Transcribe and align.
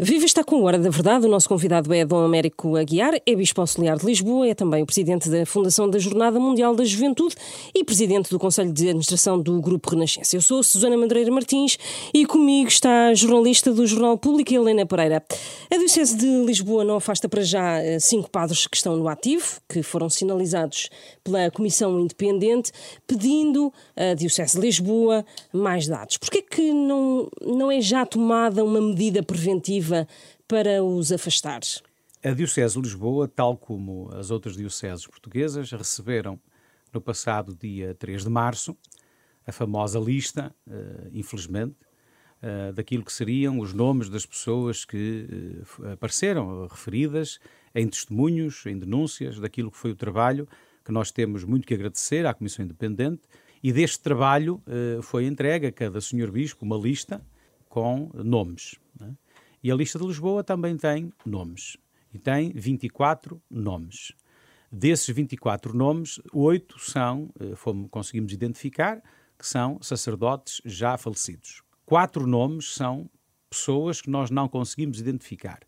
Viva 0.00 0.24
está 0.24 0.44
com 0.44 0.54
a 0.54 0.60
Hora 0.60 0.78
da 0.78 0.90
Verdade. 0.90 1.26
O 1.26 1.28
nosso 1.28 1.48
convidado 1.48 1.92
é 1.92 2.04
Dom 2.04 2.24
Américo 2.24 2.76
Aguiar, 2.76 3.20
é 3.26 3.34
Bispo 3.34 3.60
Auxiliar 3.60 3.98
de 3.98 4.06
Lisboa, 4.06 4.46
é 4.46 4.54
também 4.54 4.80
o 4.80 4.86
presidente 4.86 5.28
da 5.28 5.44
Fundação 5.44 5.90
da 5.90 5.98
Jornada 5.98 6.38
Mundial 6.38 6.72
da 6.76 6.84
Juventude 6.84 7.34
e 7.74 7.82
presidente 7.82 8.30
do 8.30 8.38
Conselho 8.38 8.72
de 8.72 8.84
Administração 8.84 9.42
do 9.42 9.60
Grupo 9.60 9.90
Renascença. 9.90 10.36
Eu 10.36 10.40
sou 10.40 10.62
Susana 10.62 10.96
Madureira 10.96 11.32
Martins 11.32 11.76
e 12.14 12.24
comigo 12.24 12.68
está 12.68 13.08
a 13.08 13.14
jornalista 13.14 13.72
do 13.72 13.84
Jornal 13.88 14.16
Público, 14.16 14.54
Helena 14.54 14.86
Pereira. 14.86 15.20
A 15.68 15.76
Diocese 15.76 16.16
de 16.16 16.44
Lisboa 16.44 16.84
não 16.84 16.94
afasta 16.94 17.28
para 17.28 17.42
já 17.42 17.82
eh, 17.82 17.98
cinco 17.98 18.30
padres 18.30 18.68
que 18.68 18.76
estão 18.76 18.96
no 18.96 19.08
ativo, 19.08 19.60
que 19.68 19.82
foram 19.82 20.08
sinalizados 20.08 20.90
pela 21.24 21.50
Comissão 21.50 21.98
Independente, 21.98 22.70
pedindo 23.04 23.72
à 23.96 24.14
Diocese 24.14 24.60
de 24.60 24.60
Lisboa 24.64 25.26
mais 25.52 25.88
dados. 25.88 26.18
Por 26.18 26.30
que 26.30 26.72
não, 26.72 27.28
não 27.44 27.68
é 27.68 27.80
já 27.80 28.06
tomada 28.06 28.62
uma 28.62 28.80
medida 28.80 29.24
preventiva 29.24 29.87
para 30.46 30.82
os 30.82 31.12
afastar? 31.12 31.60
A 32.24 32.30
Diocese 32.30 32.74
de 32.74 32.80
Lisboa, 32.80 33.28
tal 33.28 33.56
como 33.56 34.10
as 34.14 34.30
outras 34.30 34.56
dioceses 34.56 35.06
portuguesas, 35.06 35.70
receberam 35.70 36.38
no 36.92 37.00
passado 37.00 37.54
dia 37.54 37.94
3 37.94 38.24
de 38.24 38.30
março 38.30 38.76
a 39.48 39.52
famosa 39.52 39.98
lista, 39.98 40.54
uh, 40.66 41.08
infelizmente, 41.10 41.76
uh, 42.42 42.72
daquilo 42.74 43.02
que 43.02 43.12
seriam 43.12 43.58
os 43.60 43.72
nomes 43.72 44.10
das 44.10 44.26
pessoas 44.26 44.84
que 44.84 45.26
uh, 45.78 45.92
apareceram 45.92 46.66
referidas 46.66 47.38
em 47.74 47.88
testemunhos, 47.88 48.66
em 48.66 48.78
denúncias, 48.78 49.40
daquilo 49.40 49.70
que 49.70 49.78
foi 49.78 49.92
o 49.92 49.96
trabalho 49.96 50.46
que 50.84 50.92
nós 50.92 51.10
temos 51.10 51.44
muito 51.44 51.66
que 51.66 51.74
agradecer 51.74 52.26
à 52.26 52.34
Comissão 52.34 52.64
Independente. 52.64 53.22
E 53.62 53.72
deste 53.72 54.00
trabalho 54.00 54.62
foi 55.02 55.26
entregue 55.26 55.66
a 55.66 55.72
cada 55.72 56.00
senhor 56.00 56.30
bispo 56.30 56.64
uma 56.64 56.78
lista 56.78 57.20
com 57.68 58.08
nomes. 58.14 58.76
E 59.62 59.70
a 59.72 59.74
lista 59.74 59.98
de 59.98 60.06
Lisboa 60.06 60.44
também 60.44 60.76
tem 60.76 61.12
nomes. 61.24 61.76
E 62.12 62.18
tem 62.18 62.52
24 62.54 63.40
nomes. 63.50 64.12
Desses 64.70 65.14
24 65.14 65.74
nomes, 65.76 66.20
oito 66.32 66.78
são, 66.78 67.30
eh, 67.40 67.54
fomos, 67.54 67.88
conseguimos 67.90 68.32
identificar, 68.32 69.02
que 69.38 69.46
são 69.46 69.78
sacerdotes 69.80 70.60
já 70.64 70.96
falecidos. 70.98 71.62
Quatro 71.86 72.26
nomes 72.26 72.74
são 72.74 73.08
pessoas 73.48 74.02
que 74.02 74.10
nós 74.10 74.30
não 74.30 74.48
conseguimos 74.48 75.00
identificar. 75.00 75.60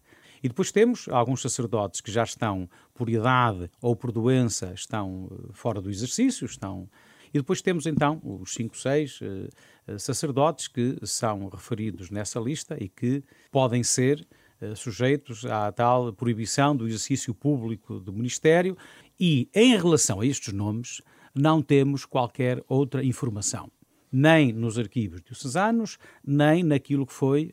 E 0.43 0.49
depois 0.49 0.71
temos 0.71 1.09
alguns 1.09 1.43
sacerdotes 1.43 2.01
que 2.01 2.11
já 2.11 2.25
estão, 2.25 2.69
por 2.95 3.09
idade 3.09 3.71
ou 3.81 3.97
por 3.97 4.13
doença, 4.13 4.73
estão 4.75 5.29
eh, 5.31 5.53
fora 5.53 5.81
do 5.81 5.91
exercício, 5.91 6.45
estão 6.45 6.89
e 7.33 7.39
depois 7.39 7.63
temos 7.63 7.87
então 7.87 8.21
os 8.23 8.53
cinco, 8.55 8.77
seis 8.77 9.21
uh, 9.21 9.99
sacerdotes 9.99 10.69
que 10.69 10.99
são 11.03 11.49
referidos 11.49 12.11
nessa 12.11 12.41
lista 12.41 12.77
e 12.81 12.89
que 12.89 13.23
podem 13.51 13.83
ser 13.83 14.27
uh, 14.61 14.75
sujeitos 14.75 15.45
à 15.45 15.71
tal 15.73 16.13
proibição 16.13 16.75
do 16.75 16.87
exercício 16.87 17.35
público 17.35 18.01
do 18.01 18.13
ministério. 18.13 18.77
E 19.19 19.49
em 19.55 19.77
relação 19.77 20.21
a 20.21 20.27
estes 20.27 20.53
nomes, 20.53 21.01
não 21.35 21.63
temos 21.63 22.05
qualquer 22.05 22.63
outra 22.69 23.05
informação 23.05 23.71
nem 24.13 24.53
nos 24.53 24.79
arquivos 24.79 25.23
diocesanos, 25.23 25.97
nem 26.25 26.65
naquilo 26.65 27.07
que 27.07 27.13
foi 27.13 27.53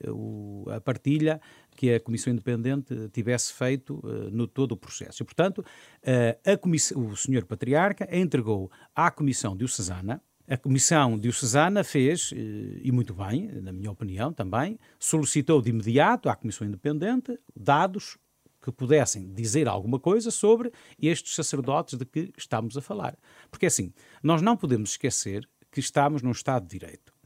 a 0.75 0.81
partilha 0.81 1.39
que 1.78 1.94
a 1.94 2.00
Comissão 2.00 2.33
Independente 2.33 2.94
tivesse 3.14 3.53
feito 3.53 4.02
uh, 4.03 4.30
no 4.31 4.47
todo 4.47 4.72
o 4.73 4.78
processo. 4.78 5.22
E, 5.22 5.25
portanto, 5.25 5.59
uh, 5.59 7.00
o 7.00 7.16
Sr. 7.16 7.45
Patriarca 7.45 8.08
entregou 8.11 8.69
à 8.95 9.09
Comissão 9.11 9.56
Diocesana 9.56 10.22
a 10.50 10.56
Comissão 10.56 11.19
Diocesana 11.19 11.84
fez, 11.84 12.31
eh, 12.34 12.80
e 12.81 12.89
muito 12.89 13.14
bem, 13.14 13.52
na 13.61 13.73
minha 13.73 13.92
opinião 13.92 14.31
também, 14.31 14.80
solicitou 14.97 15.61
de 15.61 15.72
imediato 15.72 16.30
à 16.30 16.36
Comissão 16.38 16.66
Independente 16.66 17.38
dados 17.53 18.17
que 18.62 18.72
pudessem 18.72 19.34
dizer 19.34 19.67
alguma 19.67 20.00
coisa 20.00 20.31
sobre 20.31 20.72
estes 21.02 21.36
sacerdotes 21.36 22.00
de 22.00 22.06
que 22.06 22.31
estamos 22.38 22.78
a 22.78 22.81
falar. 22.81 23.17
Porque 23.52 23.66
assim, 23.66 23.91
nós 24.23 24.41
não 24.41 24.56
podemos 24.56 24.91
esquecer 24.91 25.46
que 25.69 25.81
estamos 25.81 26.22
num 26.22 26.31
Estado 26.31 26.63
de 26.63 26.79
Direito. 26.79 27.16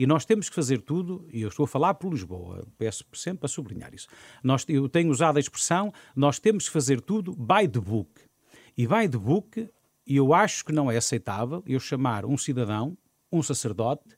E 0.00 0.06
nós 0.06 0.24
temos 0.24 0.48
que 0.48 0.54
fazer 0.54 0.80
tudo, 0.80 1.28
e 1.30 1.42
eu 1.42 1.48
estou 1.48 1.64
a 1.64 1.66
falar 1.66 1.92
por 1.92 2.10
Lisboa, 2.10 2.66
peço 2.78 3.04
sempre 3.12 3.40
para 3.40 3.48
sublinhar 3.50 3.92
isso. 3.92 4.08
Nós, 4.42 4.64
eu 4.66 4.88
tenho 4.88 5.10
usado 5.10 5.36
a 5.36 5.40
expressão, 5.40 5.92
nós 6.16 6.38
temos 6.38 6.64
que 6.64 6.72
fazer 6.72 7.02
tudo 7.02 7.36
by 7.36 7.68
the 7.70 7.80
book. 7.80 8.08
E 8.78 8.86
by 8.86 9.06
the 9.06 9.18
book, 9.18 9.68
eu 10.06 10.32
acho 10.32 10.64
que 10.64 10.72
não 10.72 10.90
é 10.90 10.96
aceitável 10.96 11.62
eu 11.66 11.78
chamar 11.78 12.24
um 12.24 12.38
cidadão, 12.38 12.96
um 13.30 13.42
sacerdote, 13.42 14.16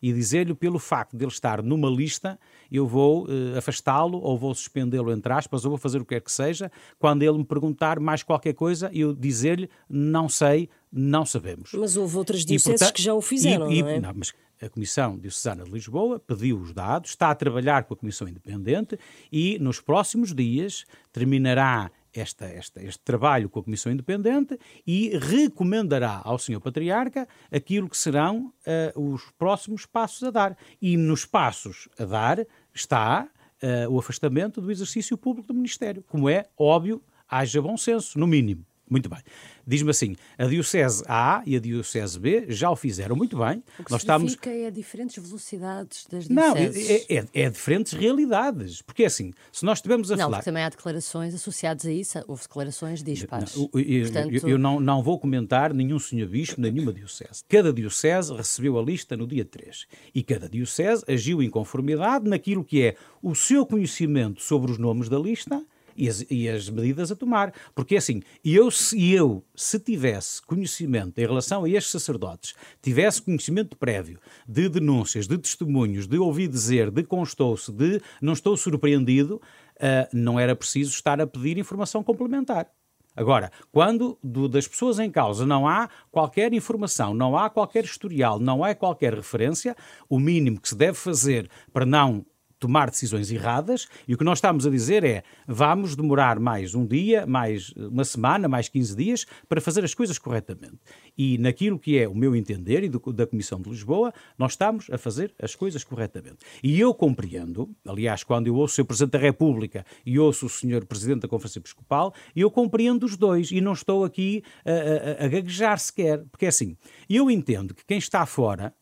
e 0.00 0.12
dizer-lhe 0.12 0.54
pelo 0.54 0.78
facto 0.78 1.16
de 1.16 1.24
ele 1.24 1.32
estar 1.32 1.64
numa 1.64 1.88
lista, 1.90 2.38
eu 2.70 2.86
vou 2.86 3.24
uh, 3.24 3.58
afastá-lo 3.58 4.18
ou 4.18 4.38
vou 4.38 4.54
suspendê-lo 4.54 5.10
entre 5.10 5.32
aspas, 5.32 5.64
ou 5.64 5.70
vou 5.70 5.78
fazer 5.78 5.98
o 5.98 6.04
que 6.04 6.14
quer 6.14 6.20
que 6.20 6.30
seja, 6.30 6.70
quando 6.96 7.24
ele 7.24 7.38
me 7.38 7.44
perguntar 7.44 7.98
mais 7.98 8.22
qualquer 8.22 8.52
coisa, 8.52 8.88
eu 8.92 9.12
dizer-lhe 9.12 9.68
não 9.88 10.28
sei, 10.28 10.68
não 10.92 11.26
sabemos. 11.26 11.72
Mas 11.72 11.96
houve 11.96 12.18
outras 12.18 12.44
dioceses 12.44 12.92
que 12.92 13.02
já 13.02 13.14
o 13.14 13.20
fizeram, 13.20 13.72
e, 13.72 13.78
e, 13.78 13.82
não 13.82 13.88
é? 13.88 14.00
Não, 14.00 14.12
mas 14.14 14.32
a 14.60 14.68
Comissão 14.68 15.18
Diocesana 15.18 15.64
de 15.64 15.70
Lisboa 15.70 16.18
pediu 16.18 16.58
os 16.58 16.72
dados, 16.72 17.10
está 17.10 17.30
a 17.30 17.34
trabalhar 17.34 17.84
com 17.84 17.94
a 17.94 17.96
Comissão 17.96 18.28
Independente 18.28 18.98
e 19.30 19.58
nos 19.58 19.80
próximos 19.80 20.34
dias 20.34 20.84
terminará 21.12 21.90
esta, 22.14 22.46
esta, 22.46 22.82
este 22.82 23.02
trabalho 23.02 23.48
com 23.50 23.58
a 23.58 23.64
Comissão 23.64 23.90
Independente 23.90 24.58
e 24.86 25.18
recomendará 25.18 26.20
ao 26.24 26.38
Sr. 26.38 26.60
Patriarca 26.60 27.28
aquilo 27.50 27.88
que 27.88 27.96
serão 27.96 28.52
uh, 28.94 29.12
os 29.12 29.30
próximos 29.36 29.84
passos 29.84 30.22
a 30.22 30.30
dar. 30.30 30.56
E 30.80 30.96
nos 30.96 31.26
passos 31.26 31.88
a 31.98 32.04
dar 32.04 32.46
está 32.72 33.28
uh, 33.62 33.90
o 33.90 33.98
afastamento 33.98 34.60
do 34.60 34.70
exercício 34.70 35.18
público 35.18 35.48
do 35.48 35.54
Ministério. 35.54 36.04
Como 36.08 36.28
é 36.28 36.46
óbvio, 36.56 37.02
haja 37.28 37.60
bom 37.60 37.76
senso, 37.76 38.18
no 38.18 38.26
mínimo. 38.26 38.64
Muito 38.88 39.08
bem. 39.08 39.18
Diz-me 39.66 39.90
assim, 39.90 40.14
a 40.36 40.44
Diocese 40.44 41.02
A 41.08 41.42
e 41.46 41.56
a 41.56 41.60
Diocese 41.60 42.20
B 42.20 42.46
já 42.48 42.70
o 42.70 42.76
fizeram 42.76 43.16
muito 43.16 43.38
bem. 43.38 43.62
O 43.78 43.84
que 43.84 43.90
Nós 43.90 44.02
estamos 44.02 44.36
é 44.44 44.70
diferentes 44.70 45.16
velocidades 45.26 46.06
das 46.10 46.28
dioceses. 46.28 47.08
Não, 47.08 47.16
é, 47.16 47.18
é, 47.18 47.44
é, 47.44 47.50
diferentes 47.50 47.94
realidades. 47.94 48.82
Porque 48.82 49.04
é 49.04 49.06
assim, 49.06 49.32
se 49.50 49.64
nós 49.64 49.78
estivermos 49.78 50.12
a 50.12 50.16
não, 50.16 50.24
falar... 50.26 50.38
Não, 50.38 50.44
também 50.44 50.62
há 50.62 50.68
declarações 50.68 51.34
associadas 51.34 51.86
a 51.86 51.92
isso. 51.92 52.22
Houve 52.28 52.42
declarações 52.42 53.02
dispares. 53.02 53.56
Não, 53.56 53.70
eu, 53.72 54.02
Portanto... 54.02 54.34
eu, 54.34 54.48
eu 54.50 54.58
não, 54.58 54.78
não 54.78 55.02
vou 55.02 55.18
comentar 55.18 55.72
nenhum 55.72 55.98
senhor 55.98 56.28
bispo, 56.28 56.60
nenhuma 56.60 56.92
diocese. 56.92 57.42
Cada 57.48 57.72
diocese 57.72 58.34
recebeu 58.34 58.78
a 58.78 58.82
lista 58.82 59.16
no 59.16 59.26
dia 59.26 59.46
3. 59.46 59.86
E 60.14 60.22
cada 60.22 60.46
diocese 60.46 61.02
agiu 61.08 61.42
em 61.42 61.48
conformidade 61.48 62.28
naquilo 62.28 62.62
que 62.62 62.82
é 62.82 62.96
o 63.22 63.34
seu 63.34 63.64
conhecimento 63.64 64.42
sobre 64.42 64.70
os 64.70 64.76
nomes 64.76 65.08
da 65.08 65.18
lista 65.18 65.64
e 65.96 66.08
as, 66.08 66.24
e 66.30 66.48
as 66.48 66.68
medidas 66.68 67.10
a 67.10 67.16
tomar. 67.16 67.52
Porque 67.74 67.96
assim, 67.96 68.22
eu 68.44 68.70
se 68.70 69.12
eu, 69.12 69.44
se 69.54 69.78
tivesse 69.78 70.42
conhecimento 70.42 71.18
em 71.18 71.26
relação 71.26 71.64
a 71.64 71.68
estes 71.68 71.92
sacerdotes, 71.92 72.54
tivesse 72.82 73.22
conhecimento 73.22 73.76
prévio 73.76 74.18
de 74.46 74.68
denúncias, 74.68 75.26
de 75.26 75.38
testemunhos, 75.38 76.06
de 76.06 76.18
ouvir 76.18 76.48
dizer, 76.48 76.90
de 76.90 77.02
constou-se, 77.02 77.72
de 77.72 78.00
não 78.20 78.32
estou 78.32 78.56
surpreendido, 78.56 79.36
uh, 79.36 80.08
não 80.12 80.38
era 80.38 80.54
preciso 80.54 80.90
estar 80.90 81.20
a 81.20 81.26
pedir 81.26 81.58
informação 81.58 82.02
complementar. 82.02 82.68
Agora, 83.16 83.52
quando 83.70 84.18
do, 84.22 84.48
das 84.48 84.66
pessoas 84.66 84.98
em 84.98 85.08
causa 85.08 85.46
não 85.46 85.68
há 85.68 85.88
qualquer 86.10 86.52
informação, 86.52 87.14
não 87.14 87.36
há 87.36 87.48
qualquer 87.48 87.84
historial, 87.84 88.40
não 88.40 88.64
há 88.64 88.74
qualquer 88.74 89.14
referência, 89.14 89.76
o 90.08 90.18
mínimo 90.18 90.60
que 90.60 90.68
se 90.68 90.74
deve 90.74 90.94
fazer 90.94 91.48
para 91.72 91.86
não 91.86 92.26
tomar 92.64 92.88
decisões 92.88 93.30
erradas 93.30 93.86
e 94.08 94.14
o 94.14 94.18
que 94.18 94.24
nós 94.24 94.38
estamos 94.38 94.66
a 94.66 94.70
dizer 94.70 95.04
é 95.04 95.22
vamos 95.46 95.94
demorar 95.94 96.40
mais 96.40 96.74
um 96.74 96.86
dia, 96.86 97.26
mais 97.26 97.68
uma 97.76 98.06
semana, 98.06 98.48
mais 98.48 98.70
15 98.70 98.96
dias 98.96 99.26
para 99.46 99.60
fazer 99.60 99.84
as 99.84 99.92
coisas 99.92 100.16
corretamente. 100.16 100.78
E 101.16 101.36
naquilo 101.36 101.78
que 101.78 101.98
é 101.98 102.08
o 102.08 102.14
meu 102.14 102.34
entender 102.34 102.82
e 102.82 102.88
do, 102.88 102.98
da 103.12 103.26
Comissão 103.26 103.60
de 103.60 103.68
Lisboa, 103.68 104.14
nós 104.38 104.52
estamos 104.52 104.88
a 104.90 104.96
fazer 104.96 105.34
as 105.38 105.54
coisas 105.54 105.84
corretamente. 105.84 106.38
E 106.62 106.80
eu 106.80 106.94
compreendo, 106.94 107.68
aliás, 107.86 108.24
quando 108.24 108.46
eu 108.46 108.54
ouço 108.54 108.80
o. 108.80 108.84
Presidente 108.84 109.12
da 109.12 109.18
República 109.18 109.84
e 110.06 110.18
ouço 110.18 110.46
o 110.46 110.48
Sr. 110.48 110.86
Presidente 110.86 111.22
da 111.22 111.28
Conferência 111.28 111.58
Episcopal, 111.58 112.14
eu 112.34 112.50
compreendo 112.50 113.04
os 113.04 113.16
dois 113.16 113.50
e 113.50 113.60
não 113.60 113.72
estou 113.72 114.04
aqui 114.04 114.42
a, 114.64 115.22
a, 115.22 115.26
a 115.26 115.28
gaguejar 115.28 115.78
sequer, 115.78 116.24
porque 116.30 116.46
é 116.46 116.48
assim, 116.48 116.76
eu 117.10 117.30
entendo 117.30 117.74
que 117.74 117.84
quem 117.84 117.98
está 117.98 118.24
fora 118.24 118.72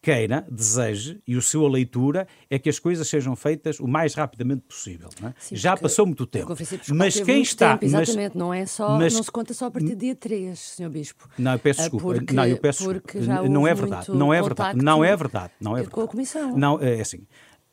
queira, 0.00 0.46
deseje, 0.50 1.20
e 1.26 1.36
o 1.36 1.42
sua 1.42 1.68
leitura 1.68 2.26
é 2.48 2.58
que 2.58 2.68
as 2.68 2.78
coisas 2.78 3.06
sejam 3.06 3.36
feitas 3.36 3.78
o 3.78 3.86
mais 3.86 4.14
rapidamente 4.14 4.62
possível. 4.62 5.08
É? 5.22 5.32
Sim, 5.38 5.56
Já 5.56 5.76
passou 5.76 6.06
muito 6.06 6.26
tempo. 6.26 6.54
Mas 6.94 7.20
quem 7.20 7.42
está. 7.42 7.76
Tempo, 7.76 7.84
exatamente, 7.84 8.34
mas, 8.34 8.34
não, 8.34 8.54
é 8.54 8.66
só, 8.66 8.98
mas, 8.98 9.14
não 9.14 9.22
se 9.22 9.30
conta 9.30 9.52
só 9.54 9.66
a 9.66 9.70
partir 9.70 9.94
do 9.94 9.96
dia 9.96 10.14
3, 10.14 10.58
Sr. 10.58 10.88
Bispo. 10.88 11.28
Não, 11.38 11.52
eu 11.52 11.58
peço 11.58 11.80
ah, 11.80 11.84
desculpa. 11.84 12.14
Porque, 12.14 12.34
não, 12.34 12.46
eu 12.46 12.58
peço 12.58 12.92
desculpa. 12.92 13.48
não 13.48 13.66
é 13.66 13.74
verdade. 13.74 14.10
Não 14.10 14.34
é 14.34 14.42
verdade. 14.42 14.82
Não 14.82 15.04
é 15.04 15.16
verdade. 15.16 15.52
Não 15.60 15.72
é 15.72 15.80
verdade. 15.80 15.94
Com 15.94 16.00
a 16.00 16.08
Comissão. 16.08 16.56
Não, 16.56 16.80
é 16.80 17.00
assim. 17.00 17.26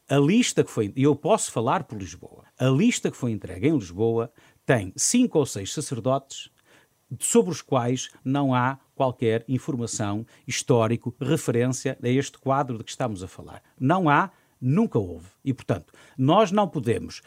A 0.07 0.17
lista 0.17 0.63
que 0.63 0.71
foi. 0.71 0.91
E 0.95 1.03
eu 1.03 1.15
posso 1.15 1.51
falar 1.51 1.83
por 1.83 1.97
Lisboa. 1.97 2.45
A 2.57 2.65
lista 2.65 3.09
que 3.11 3.17
foi 3.17 3.31
entregue 3.31 3.67
em 3.67 3.73
Lisboa 3.73 4.31
tem 4.65 4.91
cinco 4.95 5.39
ou 5.39 5.45
seis 5.45 5.73
sacerdotes 5.73 6.49
sobre 7.17 7.51
os 7.51 7.61
quais 7.61 8.09
não 8.23 8.53
há 8.53 8.77
qualquer 8.95 9.43
informação 9.47 10.25
histórico, 10.47 11.15
referência 11.19 11.97
a 12.03 12.09
este 12.09 12.37
quadro 12.37 12.77
de 12.77 12.83
que 12.83 12.91
estamos 12.91 13.23
a 13.23 13.27
falar. 13.27 13.63
Não 13.79 14.09
há 14.09 14.31
Nunca 14.61 14.99
houve. 14.99 15.27
E, 15.43 15.53
portanto, 15.53 15.93
nós 16.17 16.51
não 16.51 16.67
podemos 16.67 17.21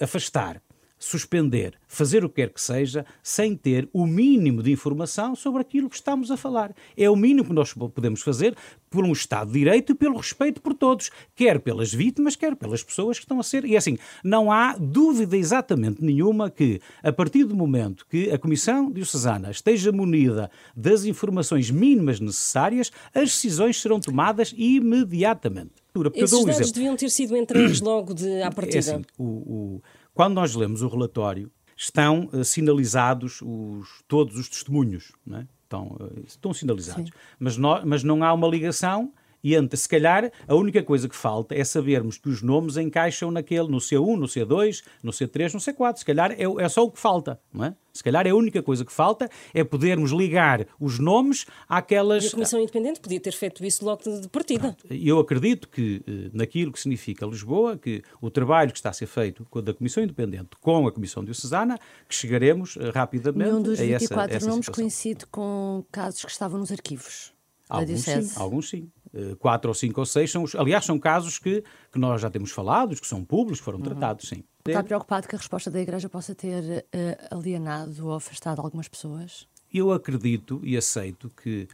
afastar 0.00 0.62
suspender, 1.00 1.74
fazer 1.88 2.22
o 2.22 2.28
que 2.28 2.36
quer 2.36 2.50
que 2.50 2.60
seja, 2.60 3.06
sem 3.22 3.56
ter 3.56 3.88
o 3.90 4.06
mínimo 4.06 4.62
de 4.62 4.70
informação 4.70 5.34
sobre 5.34 5.62
aquilo 5.62 5.88
que 5.88 5.96
estamos 5.96 6.30
a 6.30 6.36
falar. 6.36 6.74
É 6.94 7.08
o 7.08 7.16
mínimo 7.16 7.48
que 7.48 7.54
nós 7.54 7.72
podemos 7.72 8.20
fazer 8.20 8.54
por 8.90 9.04
um 9.04 9.12
Estado 9.12 9.50
de 9.50 9.58
Direito 9.58 9.92
e 9.92 9.94
pelo 9.94 10.18
respeito 10.18 10.60
por 10.60 10.74
todos, 10.74 11.10
quer 11.34 11.58
pelas 11.58 11.92
vítimas, 11.92 12.36
quer 12.36 12.54
pelas 12.54 12.82
pessoas 12.82 13.18
que 13.18 13.24
estão 13.24 13.40
a 13.40 13.42
ser. 13.42 13.64
E 13.64 13.76
assim, 13.76 13.96
não 14.22 14.52
há 14.52 14.76
dúvida 14.78 15.36
exatamente 15.36 16.04
nenhuma 16.04 16.50
que, 16.50 16.80
a 17.02 17.10
partir 17.10 17.44
do 17.44 17.56
momento 17.56 18.06
que 18.06 18.30
a 18.30 18.38
Comissão 18.38 18.90
Diocesana 18.90 19.50
esteja 19.50 19.90
munida 19.90 20.50
das 20.76 21.04
informações 21.04 21.70
mínimas 21.70 22.20
necessárias, 22.20 22.92
as 23.14 23.30
decisões 23.30 23.80
serão 23.80 23.98
tomadas 23.98 24.54
imediatamente. 24.54 25.80
Esses 26.14 26.44
dados 26.44 26.72
deviam 26.72 26.96
ter 26.96 27.10
sido 27.10 27.36
entregues 27.36 27.80
logo 27.80 28.14
de, 28.14 28.42
à 28.42 28.50
partida. 28.50 28.76
É 28.76 28.78
assim, 28.78 29.02
o, 29.18 29.24
o 29.24 29.82
quando 30.14 30.34
nós 30.34 30.54
lemos 30.54 30.82
o 30.82 30.88
relatório, 30.88 31.50
estão 31.76 32.28
uh, 32.32 32.44
sinalizados 32.44 33.40
os, 33.42 34.02
todos 34.06 34.36
os 34.36 34.48
testemunhos, 34.48 35.12
não 35.24 35.38
é? 35.38 35.46
estão, 35.62 35.86
uh, 36.00 36.22
estão 36.26 36.52
sinalizados, 36.52 37.10
mas, 37.38 37.56
no, 37.56 37.86
mas 37.86 38.04
não 38.04 38.22
há 38.22 38.32
uma 38.32 38.48
ligação 38.48 39.12
e 39.42 39.76
se 39.76 39.88
calhar 39.88 40.30
a 40.46 40.54
única 40.54 40.82
coisa 40.82 41.08
que 41.08 41.16
falta 41.16 41.54
é 41.54 41.64
sabermos 41.64 42.18
que 42.18 42.28
os 42.28 42.42
nomes 42.42 42.76
encaixam 42.76 43.30
naquele, 43.30 43.68
no 43.68 43.78
C1, 43.78 44.16
no 44.16 44.26
C2, 44.26 44.82
no 45.02 45.12
C3, 45.12 45.54
no 45.54 45.60
C4. 45.60 45.98
Se 45.98 46.04
calhar 46.04 46.32
é, 46.32 46.44
é 46.64 46.68
só 46.68 46.84
o 46.84 46.90
que 46.90 46.98
falta, 46.98 47.40
não 47.52 47.64
é? 47.64 47.74
Se 47.92 48.04
calhar 48.04 48.26
é 48.26 48.30
a 48.30 48.34
única 48.34 48.62
coisa 48.62 48.84
que 48.84 48.92
falta 48.92 49.28
é 49.52 49.64
podermos 49.64 50.12
ligar 50.12 50.66
os 50.78 50.98
nomes 50.98 51.46
àquelas. 51.68 52.24
E 52.24 52.28
a 52.28 52.30
Comissão 52.30 52.60
Independente 52.60 53.00
podia 53.00 53.18
ter 53.18 53.32
feito 53.32 53.64
isso 53.64 53.84
logo 53.84 54.02
de 54.02 54.28
partida. 54.28 54.76
Eu 54.88 55.18
acredito 55.18 55.68
que, 55.68 56.02
eh, 56.06 56.30
naquilo 56.32 56.70
que 56.72 56.78
significa 56.78 57.26
Lisboa, 57.26 57.76
que 57.76 58.02
o 58.20 58.30
trabalho 58.30 58.70
que 58.70 58.78
está 58.78 58.90
a 58.90 58.92
ser 58.92 59.06
feito 59.06 59.46
da 59.62 59.74
Comissão 59.74 60.02
Independente 60.02 60.50
com 60.60 60.86
a 60.86 60.92
Comissão 60.92 61.24
Diocesana, 61.24 61.78
que 62.08 62.14
chegaremos 62.14 62.76
eh, 62.76 62.90
rapidamente 62.90 63.50
Nenhum 63.50 63.62
dos 63.62 63.78
24 63.78 64.20
a 64.20 64.24
essa, 64.24 64.36
essa 64.36 64.46
nomes 64.46 64.66
situação. 64.66 64.84
coincide 64.84 65.26
com 65.26 65.84
casos 65.90 66.24
que 66.24 66.30
estavam 66.30 66.60
nos 66.60 66.70
arquivos. 66.70 67.32
Alguns 67.68 68.00
sim, 68.00 68.30
alguns 68.36 68.68
sim. 68.68 68.90
Eh, 69.12 69.34
quatro 69.38 69.68
ou 69.68 69.74
cinco 69.74 70.00
ou 70.00 70.06
seis 70.06 70.30
são, 70.30 70.44
aliás, 70.56 70.84
são 70.84 70.98
casos 70.98 71.38
que, 71.38 71.64
que 71.92 71.98
nós 71.98 72.20
já 72.20 72.30
temos 72.30 72.52
falado, 72.52 72.94
que 72.94 73.06
são 73.06 73.24
públicos, 73.24 73.58
que 73.58 73.64
foram 73.64 73.78
uhum. 73.78 73.84
tratados, 73.84 74.28
sim. 74.28 74.44
Está 74.66 74.84
preocupado 74.84 75.26
que 75.26 75.34
a 75.34 75.38
resposta 75.38 75.70
da 75.70 75.80
Igreja 75.80 76.08
possa 76.08 76.34
ter 76.34 76.62
uh, 76.62 77.36
alienado 77.36 78.06
ou 78.06 78.14
afastado 78.14 78.60
algumas 78.60 78.86
pessoas? 78.86 79.48
Eu 79.72 79.90
acredito 79.90 80.60
e 80.62 80.76
aceito 80.76 81.30
que 81.42 81.66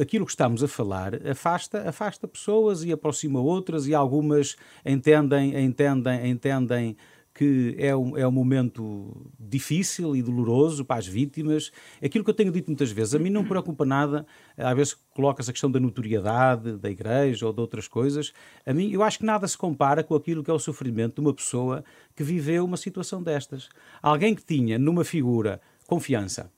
aquilo 0.00 0.24
que 0.24 0.32
estamos 0.32 0.62
a 0.62 0.68
falar 0.68 1.14
afasta, 1.26 1.88
afasta 1.88 2.26
pessoas 2.26 2.84
e 2.84 2.92
aproxima 2.92 3.40
outras 3.40 3.86
e 3.86 3.94
algumas 3.94 4.56
entendem, 4.84 5.58
entendem, 5.62 6.28
entendem 6.28 6.96
que 7.34 7.74
é 7.78 7.94
um, 7.94 8.16
é 8.16 8.26
um 8.26 8.30
momento 8.30 9.30
difícil 9.38 10.14
e 10.14 10.22
doloroso 10.22 10.84
para 10.84 11.00
as 11.00 11.06
vítimas. 11.06 11.72
Aquilo 12.02 12.22
que 12.22 12.30
eu 12.30 12.34
tenho 12.34 12.52
dito 12.52 12.68
muitas 12.68 12.92
vezes, 12.92 13.14
a 13.14 13.18
mim 13.18 13.28
não 13.28 13.42
me 13.42 13.48
preocupa 13.48 13.84
nada, 13.84 14.24
às 14.56 14.76
vezes 14.76 14.96
colocas 15.10 15.48
a 15.48 15.52
questão 15.52 15.68
da 15.68 15.80
notoriedade 15.80 16.76
da 16.76 16.88
igreja 16.88 17.44
ou 17.44 17.52
de 17.52 17.60
outras 17.60 17.88
coisas. 17.88 18.32
A 18.64 18.72
mim, 18.72 18.92
eu 18.92 19.02
acho 19.02 19.18
que 19.18 19.24
nada 19.24 19.48
se 19.48 19.58
compara 19.58 20.04
com 20.04 20.14
aquilo 20.14 20.44
que 20.44 20.50
é 20.50 20.54
o 20.54 20.58
sofrimento 20.60 21.16
de 21.16 21.20
uma 21.22 21.34
pessoa 21.34 21.84
que 22.14 22.22
viveu 22.22 22.64
uma 22.64 22.76
situação 22.76 23.20
destas. 23.20 23.68
Alguém 24.00 24.34
que 24.34 24.44
tinha 24.44 24.78
numa 24.78 25.04
figura 25.04 25.60
confiança, 25.88 26.52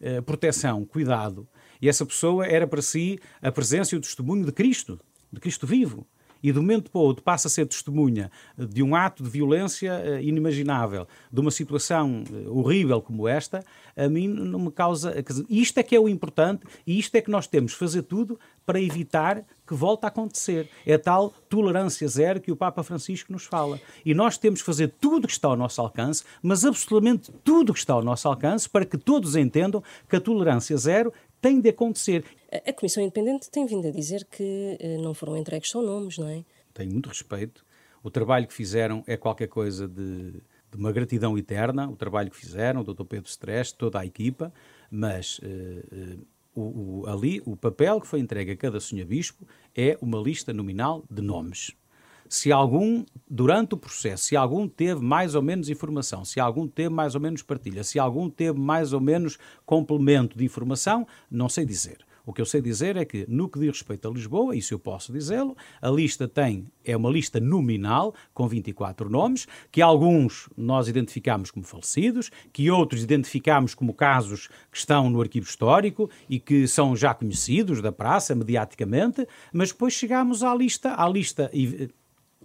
eh, 0.00 0.20
proteção, 0.20 0.84
cuidado, 0.84 1.46
e 1.82 1.88
essa 1.88 2.06
pessoa 2.06 2.46
era 2.46 2.66
para 2.68 2.80
si 2.80 3.18
a 3.42 3.50
presença 3.50 3.96
e 3.96 3.98
o 3.98 4.00
testemunho 4.00 4.44
de 4.44 4.52
Cristo, 4.52 5.00
de 5.32 5.40
Cristo 5.40 5.66
vivo 5.66 6.06
e 6.42 6.52
de 6.52 6.58
um 6.58 6.62
momento 6.62 6.90
para 6.90 7.00
o 7.00 7.04
outro 7.04 7.22
passa 7.22 7.48
a 7.48 7.50
ser 7.50 7.66
testemunha 7.66 8.30
de 8.56 8.82
um 8.82 8.94
ato 8.94 9.22
de 9.22 9.28
violência 9.28 9.92
eh, 10.04 10.22
inimaginável, 10.22 11.06
de 11.32 11.40
uma 11.40 11.50
situação 11.50 12.24
eh, 12.30 12.48
horrível 12.48 13.00
como 13.00 13.28
esta, 13.28 13.64
a 13.96 14.08
mim 14.08 14.28
não 14.28 14.58
me 14.58 14.70
causa. 14.70 15.14
Isto 15.48 15.78
é 15.78 15.82
que 15.82 15.94
é 15.94 16.00
o 16.00 16.08
importante 16.08 16.64
e 16.86 16.98
isto 16.98 17.14
é 17.14 17.20
que 17.20 17.30
nós 17.30 17.46
temos 17.46 17.72
fazer 17.72 18.02
tudo 18.02 18.38
para 18.64 18.80
evitar 18.80 19.44
que 19.66 19.74
volte 19.74 20.04
a 20.04 20.08
acontecer. 20.08 20.68
É 20.86 20.94
a 20.94 20.98
tal 20.98 21.30
tolerância 21.48 22.06
zero 22.08 22.40
que 22.40 22.52
o 22.52 22.56
Papa 22.56 22.82
Francisco 22.82 23.32
nos 23.32 23.44
fala. 23.44 23.80
E 24.04 24.14
nós 24.14 24.38
temos 24.38 24.60
que 24.60 24.66
fazer 24.66 24.92
tudo 25.00 25.26
que 25.26 25.32
está 25.32 25.48
ao 25.48 25.56
nosso 25.56 25.80
alcance, 25.80 26.24
mas 26.42 26.64
absolutamente 26.64 27.32
tudo 27.44 27.72
que 27.72 27.78
está 27.78 27.94
ao 27.94 28.02
nosso 28.02 28.28
alcance, 28.28 28.68
para 28.68 28.84
que 28.84 28.98
todos 28.98 29.36
entendam 29.36 29.82
que 30.08 30.16
a 30.16 30.20
tolerância 30.20 30.76
zero 30.76 31.12
tem 31.40 31.60
de 31.60 31.68
acontecer. 31.68 32.24
A 32.66 32.72
Comissão 32.72 33.02
Independente 33.02 33.50
tem 33.50 33.66
vindo 33.66 33.86
a 33.88 33.90
dizer 33.90 34.24
que 34.24 34.76
eh, 34.78 34.96
não 34.98 35.14
foram 35.14 35.36
entregues 35.36 35.70
só 35.70 35.80
nomes, 35.80 36.18
não 36.18 36.28
é? 36.28 36.44
Tenho 36.74 36.92
muito 36.92 37.08
respeito. 37.08 37.64
O 38.02 38.10
trabalho 38.10 38.46
que 38.46 38.54
fizeram 38.54 39.04
é 39.06 39.16
qualquer 39.16 39.48
coisa 39.48 39.86
de, 39.86 40.32
de 40.32 40.76
uma 40.76 40.92
gratidão 40.92 41.36
eterna, 41.36 41.88
o 41.88 41.96
trabalho 41.96 42.30
que 42.30 42.36
fizeram, 42.36 42.80
o 42.80 42.84
Dr. 42.84 43.04
Pedro 43.04 43.28
Stress, 43.28 43.74
toda 43.74 44.00
a 44.00 44.06
equipa, 44.06 44.52
mas 44.90 45.38
uh, 45.38 45.44
uh, 45.44 46.26
o, 46.54 47.02
o, 47.02 47.06
ali 47.06 47.42
o 47.44 47.56
papel 47.56 48.00
que 48.00 48.06
foi 48.06 48.20
entregue 48.20 48.52
a 48.52 48.56
cada 48.56 48.80
senhor 48.80 49.06
bispo 49.06 49.46
é 49.74 49.98
uma 50.00 50.18
lista 50.18 50.52
nominal 50.52 51.04
de 51.10 51.22
nomes 51.22 51.72
se 52.30 52.52
algum, 52.52 53.04
durante 53.28 53.74
o 53.74 53.76
processo, 53.76 54.26
se 54.26 54.36
algum 54.36 54.68
teve 54.68 55.02
mais 55.02 55.34
ou 55.34 55.42
menos 55.42 55.68
informação, 55.68 56.24
se 56.24 56.38
algum 56.38 56.68
teve 56.68 56.88
mais 56.88 57.16
ou 57.16 57.20
menos 57.20 57.42
partilha, 57.42 57.82
se 57.82 57.98
algum 57.98 58.30
teve 58.30 58.58
mais 58.58 58.92
ou 58.92 59.00
menos 59.00 59.36
complemento 59.66 60.38
de 60.38 60.44
informação, 60.44 61.04
não 61.28 61.48
sei 61.48 61.66
dizer. 61.66 61.98
O 62.24 62.32
que 62.32 62.40
eu 62.40 62.46
sei 62.46 62.60
dizer 62.60 62.96
é 62.96 63.04
que, 63.04 63.26
no 63.28 63.48
que 63.48 63.58
diz 63.58 63.70
respeito 63.70 64.06
a 64.06 64.12
Lisboa, 64.12 64.54
isso 64.54 64.72
eu 64.72 64.78
posso 64.78 65.12
dizê-lo, 65.12 65.56
a 65.82 65.90
lista 65.90 66.28
tem, 66.28 66.66
é 66.84 66.96
uma 66.96 67.10
lista 67.10 67.40
nominal, 67.40 68.14
com 68.32 68.46
24 68.46 69.10
nomes, 69.10 69.48
que 69.72 69.82
alguns 69.82 70.48
nós 70.56 70.86
identificamos 70.86 71.50
como 71.50 71.64
falecidos, 71.66 72.30
que 72.52 72.70
outros 72.70 73.02
identificamos 73.02 73.74
como 73.74 73.92
casos 73.92 74.46
que 74.70 74.78
estão 74.78 75.10
no 75.10 75.20
arquivo 75.20 75.48
histórico 75.48 76.08
e 76.28 76.38
que 76.38 76.68
são 76.68 76.94
já 76.94 77.12
conhecidos 77.12 77.82
da 77.82 77.90
praça, 77.90 78.36
mediaticamente, 78.36 79.26
mas 79.52 79.72
depois 79.72 79.94
chegamos 79.94 80.44
à 80.44 80.54
lista, 80.54 80.94
à 80.96 81.08
lista 81.08 81.50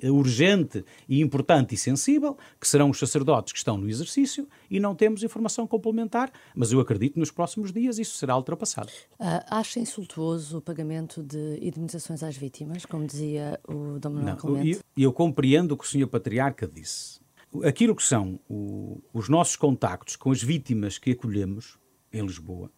urgente 0.04 0.84
e 1.08 1.22
importante 1.22 1.76
e 1.76 1.78
sensível, 1.78 2.38
que 2.60 2.68
serão 2.68 2.90
os 2.90 3.00
sacerdotes 3.00 3.54
que 3.54 3.58
estão 3.58 3.78
no 3.78 3.90
exercício, 3.90 4.48
e 4.70 4.80
não 4.80 4.94
temos 4.94 5.24
informação 5.24 5.66
complementar, 5.66 6.32
mas 6.54 6.72
eu 6.72 6.80
acredito 6.80 7.14
que 7.14 7.20
nos 7.20 7.32
próximos 7.32 7.72
dias 7.72 7.98
isso 7.98 8.18
será 8.18 8.36
ultrapassado. 8.36 8.90
Uh, 9.20 9.42
acha 9.50 9.80
insultuoso 9.80 10.58
o 10.58 10.62
pagamento 10.62 11.24
de 11.24 11.60
indemnizações 11.62 12.24
às 12.24 12.36
vítimas, 12.36 12.86
como 12.86 13.06
dizia 13.06 13.60
o 13.68 14.00
Dom 14.00 14.10
Manuel 14.12 14.36
Clemente? 14.38 14.80
Eu, 14.98 15.04
eu 15.04 15.14
compreendo 15.14 15.74
o 15.74 15.78
que 15.78 15.86
o 15.86 15.88
Sr. 15.88 16.08
Patriarca 16.08 16.68
disse. 16.68 17.20
Aquilo 17.64 17.96
que 17.96 18.04
são 18.04 18.40
o, 18.50 19.02
os 19.14 19.30
nossos 19.30 19.56
contactos 19.56 20.18
com 20.18 20.30
as 20.32 20.44
vítimas 20.44 20.98
que 20.98 21.12
acolhemos 21.12 21.78
em 22.12 22.22
Lisboa, 22.22 22.70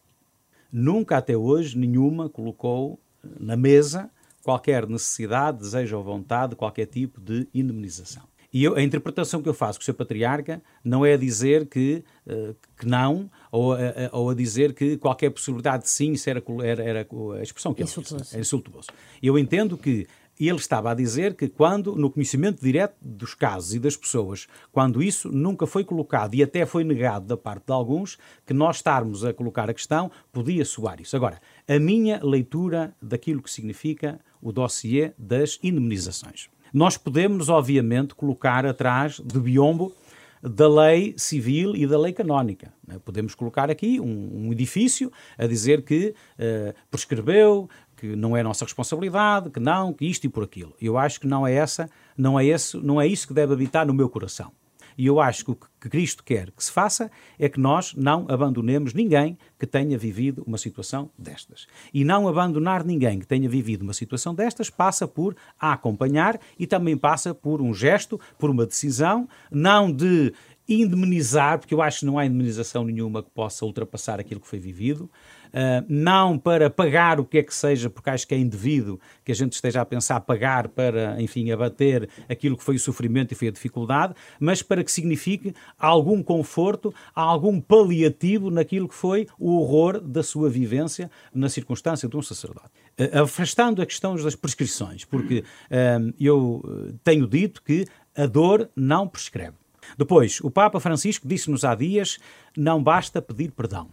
nunca 0.70 1.16
até 1.16 1.36
hoje 1.36 1.76
nenhuma 1.76 2.28
colocou 2.28 3.00
na 3.22 3.56
mesa 3.56 4.10
qualquer 4.48 4.88
necessidade, 4.88 5.58
desejo 5.58 5.98
ou 5.98 6.02
vontade 6.02 6.50
de 6.50 6.56
qualquer 6.56 6.86
tipo 6.86 7.20
de 7.20 7.46
indemnização. 7.52 8.22
E 8.50 8.64
eu, 8.64 8.74
a 8.76 8.82
interpretação 8.82 9.42
que 9.42 9.48
eu 9.48 9.52
faço 9.52 9.78
com 9.78 9.82
o 9.82 9.84
seu 9.84 9.92
patriarca 9.92 10.62
não 10.82 11.04
é 11.04 11.12
a 11.12 11.16
dizer 11.18 11.66
que, 11.66 12.02
uh, 12.26 12.56
que 12.78 12.86
não, 12.86 13.30
ou 13.52 13.74
a, 13.74 13.78
ou 14.10 14.30
a, 14.30 14.34
dizer 14.34 14.72
que 14.72 14.96
qualquer 14.96 15.28
possibilidade 15.28 15.82
de 15.82 15.90
sim, 15.90 16.12
isso 16.12 16.30
era, 16.30 16.42
era, 16.64 16.82
era 16.82 17.08
a 17.38 17.42
expressão 17.42 17.74
que 17.74 17.82
ele 17.82 17.90
disse. 17.90 18.34
É 18.34 18.40
insultuoso. 18.40 18.88
Eu 19.22 19.38
entendo 19.38 19.76
que 19.76 20.06
ele 20.40 20.56
estava 20.56 20.92
a 20.92 20.94
dizer 20.94 21.34
que 21.34 21.48
quando, 21.48 21.96
no 21.96 22.10
conhecimento 22.10 22.62
direto 22.62 22.94
dos 23.00 23.34
casos 23.34 23.74
e 23.74 23.78
das 23.78 23.96
pessoas, 23.96 24.46
quando 24.70 25.02
isso 25.02 25.30
nunca 25.30 25.66
foi 25.66 25.84
colocado 25.84 26.34
e 26.34 26.42
até 26.42 26.64
foi 26.64 26.84
negado 26.84 27.26
da 27.26 27.36
parte 27.36 27.66
de 27.66 27.72
alguns, 27.72 28.16
que 28.46 28.54
nós 28.54 28.76
estarmos 28.76 29.24
a 29.24 29.32
colocar 29.34 29.68
a 29.68 29.74
questão, 29.74 30.10
podia 30.32 30.64
soar 30.64 31.00
isso. 31.00 31.16
Agora, 31.16 31.40
a 31.68 31.78
minha 31.78 32.18
leitura 32.24 32.94
daquilo 33.00 33.42
que 33.42 33.50
significa 33.50 34.18
o 34.40 34.50
dossiê 34.50 35.12
das 35.18 35.58
indemnizações. 35.62 36.48
Nós 36.72 36.96
podemos, 36.96 37.48
obviamente, 37.48 38.14
colocar 38.14 38.64
atrás 38.66 39.20
de 39.24 39.38
biombo 39.38 39.94
da 40.42 40.68
lei 40.68 41.14
civil 41.16 41.74
e 41.74 41.86
da 41.86 41.98
lei 41.98 42.12
canónica. 42.12 42.72
Né? 42.86 42.98
Podemos 43.04 43.34
colocar 43.34 43.70
aqui 43.70 44.00
um, 44.00 44.46
um 44.46 44.52
edifício 44.52 45.12
a 45.36 45.46
dizer 45.46 45.82
que 45.82 46.14
uh, 46.38 46.74
prescreveu, 46.90 47.68
que 47.96 48.14
não 48.14 48.36
é 48.36 48.42
nossa 48.42 48.64
responsabilidade, 48.64 49.50
que 49.50 49.58
não, 49.58 49.92
que 49.92 50.06
isto 50.06 50.24
e 50.24 50.28
por 50.28 50.44
aquilo. 50.44 50.74
Eu 50.80 50.96
acho 50.96 51.20
que 51.20 51.26
não 51.26 51.46
é 51.46 51.52
essa, 51.52 51.90
não 52.16 52.38
é 52.38 52.46
esse, 52.46 52.76
não 52.76 53.00
é 53.00 53.06
isso 53.06 53.26
que 53.26 53.34
deve 53.34 53.52
habitar 53.52 53.86
no 53.86 53.92
meu 53.92 54.08
coração. 54.08 54.52
E 54.98 55.06
eu 55.06 55.20
acho 55.20 55.44
que 55.44 55.50
o 55.52 55.54
que 55.54 55.88
Cristo 55.88 56.24
quer 56.24 56.50
que 56.50 56.62
se 56.62 56.72
faça 56.72 57.08
é 57.38 57.48
que 57.48 57.60
nós 57.60 57.94
não 57.94 58.26
abandonemos 58.28 58.92
ninguém 58.92 59.38
que 59.56 59.64
tenha 59.64 59.96
vivido 59.96 60.42
uma 60.44 60.58
situação 60.58 61.08
destas. 61.16 61.68
E 61.94 62.04
não 62.04 62.26
abandonar 62.26 62.84
ninguém 62.84 63.20
que 63.20 63.26
tenha 63.26 63.48
vivido 63.48 63.82
uma 63.82 63.94
situação 63.94 64.34
destas 64.34 64.68
passa 64.68 65.06
por 65.06 65.36
a 65.58 65.72
acompanhar 65.72 66.40
e 66.58 66.66
também 66.66 66.96
passa 66.96 67.32
por 67.32 67.62
um 67.62 67.72
gesto, 67.72 68.20
por 68.36 68.50
uma 68.50 68.66
decisão, 68.66 69.28
não 69.52 69.92
de 69.92 70.34
indemnizar, 70.68 71.58
porque 71.58 71.72
eu 71.72 71.80
acho 71.80 72.00
que 72.00 72.06
não 72.06 72.18
há 72.18 72.26
indemnização 72.26 72.84
nenhuma 72.84 73.22
que 73.22 73.30
possa 73.30 73.64
ultrapassar 73.64 74.18
aquilo 74.20 74.40
que 74.40 74.48
foi 74.48 74.58
vivido, 74.58 75.08
uh, 75.48 75.84
não 75.88 76.38
para 76.38 76.70
pagar 76.70 77.20
o 77.20 77.24
que 77.24 77.38
é 77.38 77.42
que 77.42 77.54
seja, 77.54 77.90
porque 77.90 78.10
acho 78.10 78.26
que 78.26 78.34
é 78.34 78.38
indevido 78.38 79.00
que 79.24 79.32
a 79.32 79.34
gente 79.34 79.52
esteja 79.52 79.80
a 79.80 79.84
pensar 79.84 80.20
pagar 80.20 80.68
para, 80.68 81.20
enfim, 81.20 81.50
abater 81.50 82.08
aquilo 82.28 82.56
que 82.56 82.64
foi 82.64 82.76
o 82.76 82.80
sofrimento 82.80 83.32
e 83.32 83.34
foi 83.34 83.48
a 83.48 83.50
dificuldade, 83.50 84.14
mas 84.38 84.62
para 84.62 84.82
que 84.84 84.90
signifique 84.90 85.54
algum 85.78 86.22
conforto, 86.22 86.94
algum 87.14 87.60
paliativo 87.60 88.50
naquilo 88.50 88.88
que 88.88 88.94
foi 88.94 89.26
o 89.38 89.58
horror 89.58 90.00
da 90.00 90.22
sua 90.22 90.48
vivência 90.48 91.10
na 91.32 91.48
circunstância 91.48 92.08
de 92.08 92.16
um 92.16 92.22
sacerdote. 92.22 92.70
Uh, 92.98 93.22
afastando 93.22 93.82
a 93.82 93.86
questão 93.86 94.16
das 94.16 94.34
prescrições, 94.34 95.04
porque 95.04 95.44
uh, 95.70 96.14
eu 96.18 96.98
tenho 97.04 97.26
dito 97.26 97.62
que 97.62 97.86
a 98.16 98.26
dor 98.26 98.68
não 98.74 99.06
prescreve. 99.06 99.54
Depois, 99.96 100.40
o 100.42 100.50
Papa 100.50 100.80
Francisco 100.80 101.26
disse-nos 101.26 101.64
há 101.64 101.74
dias: 101.74 102.18
não 102.56 102.82
basta 102.82 103.22
pedir 103.22 103.52
perdão. 103.52 103.88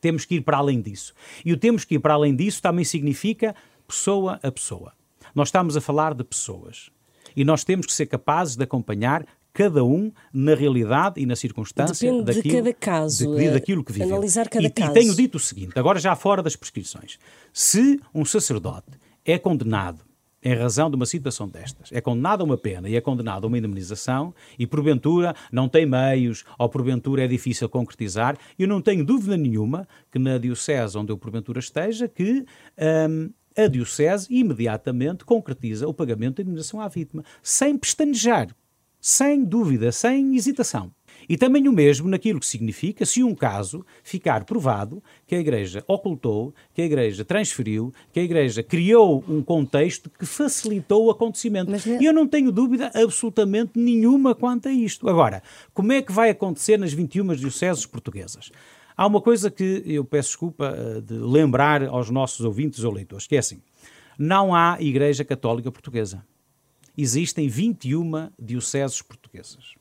Temos 0.00 0.24
que 0.24 0.36
ir 0.36 0.40
para 0.40 0.58
além 0.58 0.80
disso. 0.80 1.14
E 1.44 1.52
o 1.52 1.56
temos 1.56 1.84
que 1.84 1.96
ir 1.96 1.98
para 1.98 2.14
além 2.14 2.34
disso 2.34 2.62
também 2.62 2.84
significa 2.84 3.54
pessoa 3.86 4.38
a 4.42 4.50
pessoa. 4.50 4.92
Nós 5.34 5.48
estamos 5.48 5.76
a 5.76 5.80
falar 5.80 6.14
de 6.14 6.24
pessoas. 6.24 6.90
E 7.36 7.44
nós 7.44 7.64
temos 7.64 7.86
que 7.86 7.92
ser 7.92 8.06
capazes 8.06 8.56
de 8.56 8.64
acompanhar 8.64 9.26
cada 9.52 9.84
um 9.84 10.12
na 10.32 10.54
realidade 10.54 11.20
e 11.20 11.26
na 11.26 11.34
circunstância 11.34 12.08
Depende 12.08 12.24
daquilo, 12.26 12.42
de 12.42 12.56
cada 12.56 12.74
caso, 12.74 13.36
de, 13.36 13.50
daquilo 13.50 13.84
que 13.84 13.92
viveu. 13.92 14.08
Analisar 14.08 14.48
cada 14.48 14.64
e, 14.64 14.70
caso. 14.70 14.90
e 14.92 14.94
tenho 14.94 15.14
dito 15.14 15.34
o 15.36 15.40
seguinte, 15.40 15.72
agora 15.76 15.98
já 15.98 16.14
fora 16.14 16.42
das 16.42 16.54
prescrições. 16.54 17.18
Se 17.52 18.00
um 18.14 18.24
sacerdote 18.24 18.92
é 19.24 19.38
condenado 19.38 20.07
em 20.48 20.54
razão 20.54 20.88
de 20.88 20.96
uma 20.96 21.04
situação 21.04 21.46
destas, 21.46 21.92
é 21.92 22.00
condenado 22.00 22.40
a 22.40 22.44
uma 22.44 22.56
pena 22.56 22.88
e 22.88 22.96
é 22.96 23.00
condenado 23.00 23.44
a 23.44 23.48
uma 23.48 23.58
indemnização 23.58 24.34
e 24.58 24.66
porventura 24.66 25.34
não 25.52 25.68
tem 25.68 25.84
meios 25.84 26.44
ou 26.58 26.68
porventura 26.68 27.24
é 27.24 27.28
difícil 27.28 27.68
concretizar, 27.68 28.38
eu 28.58 28.66
não 28.66 28.80
tenho 28.80 29.04
dúvida 29.04 29.36
nenhuma 29.36 29.86
que 30.10 30.18
na 30.18 30.38
diocese 30.38 30.96
onde 30.96 31.12
eu 31.12 31.18
porventura 31.18 31.58
esteja 31.58 32.08
que 32.08 32.46
hum, 33.10 33.30
a 33.56 33.66
diocese 33.66 34.26
imediatamente 34.30 35.24
concretiza 35.24 35.86
o 35.86 35.92
pagamento 35.92 36.36
da 36.36 36.42
indemnização 36.42 36.80
à 36.80 36.88
vítima, 36.88 37.24
sem 37.42 37.76
pestanejar, 37.76 38.48
sem 39.00 39.44
dúvida, 39.44 39.92
sem 39.92 40.34
hesitação. 40.34 40.92
E 41.28 41.36
também 41.36 41.68
o 41.68 41.72
mesmo 41.72 42.08
naquilo 42.08 42.40
que 42.40 42.46
significa 42.46 43.04
se 43.04 43.22
um 43.22 43.34
caso 43.34 43.84
ficar 44.02 44.44
provado 44.44 45.02
que 45.26 45.34
a 45.34 45.38
Igreja 45.38 45.84
ocultou, 45.86 46.54
que 46.72 46.80
a 46.80 46.84
Igreja 46.84 47.24
transferiu, 47.24 47.92
que 48.12 48.18
a 48.18 48.22
Igreja 48.22 48.62
criou 48.62 49.22
um 49.28 49.42
contexto 49.42 50.08
que 50.08 50.24
facilitou 50.24 51.06
o 51.06 51.10
acontecimento. 51.10 51.70
Mas... 51.70 51.84
E 51.84 52.04
eu 52.04 52.12
não 52.12 52.26
tenho 52.26 52.50
dúvida 52.50 52.90
absolutamente 52.94 53.72
nenhuma 53.74 54.34
quanto 54.34 54.68
a 54.68 54.72
isto. 54.72 55.08
Agora, 55.08 55.42
como 55.74 55.92
é 55.92 56.00
que 56.00 56.12
vai 56.12 56.30
acontecer 56.30 56.78
nas 56.78 56.92
21 56.92 57.34
dioceses 57.34 57.84
portuguesas? 57.84 58.50
Há 58.96 59.06
uma 59.06 59.20
coisa 59.20 59.50
que 59.50 59.82
eu 59.86 60.04
peço 60.04 60.30
desculpa 60.30 60.74
eh, 60.76 61.00
de 61.00 61.14
lembrar 61.14 61.84
aos 61.84 62.10
nossos 62.10 62.44
ouvintes 62.44 62.82
ou 62.82 62.92
leitores, 62.92 63.26
que 63.26 63.36
é 63.36 63.38
assim: 63.38 63.60
não 64.18 64.54
há 64.54 64.76
Igreja 64.80 65.24
Católica 65.24 65.70
Portuguesa 65.70 66.24
existem 66.98 67.48
21 67.48 68.30
dioceses 68.36 69.00
portuguesas. 69.00 69.17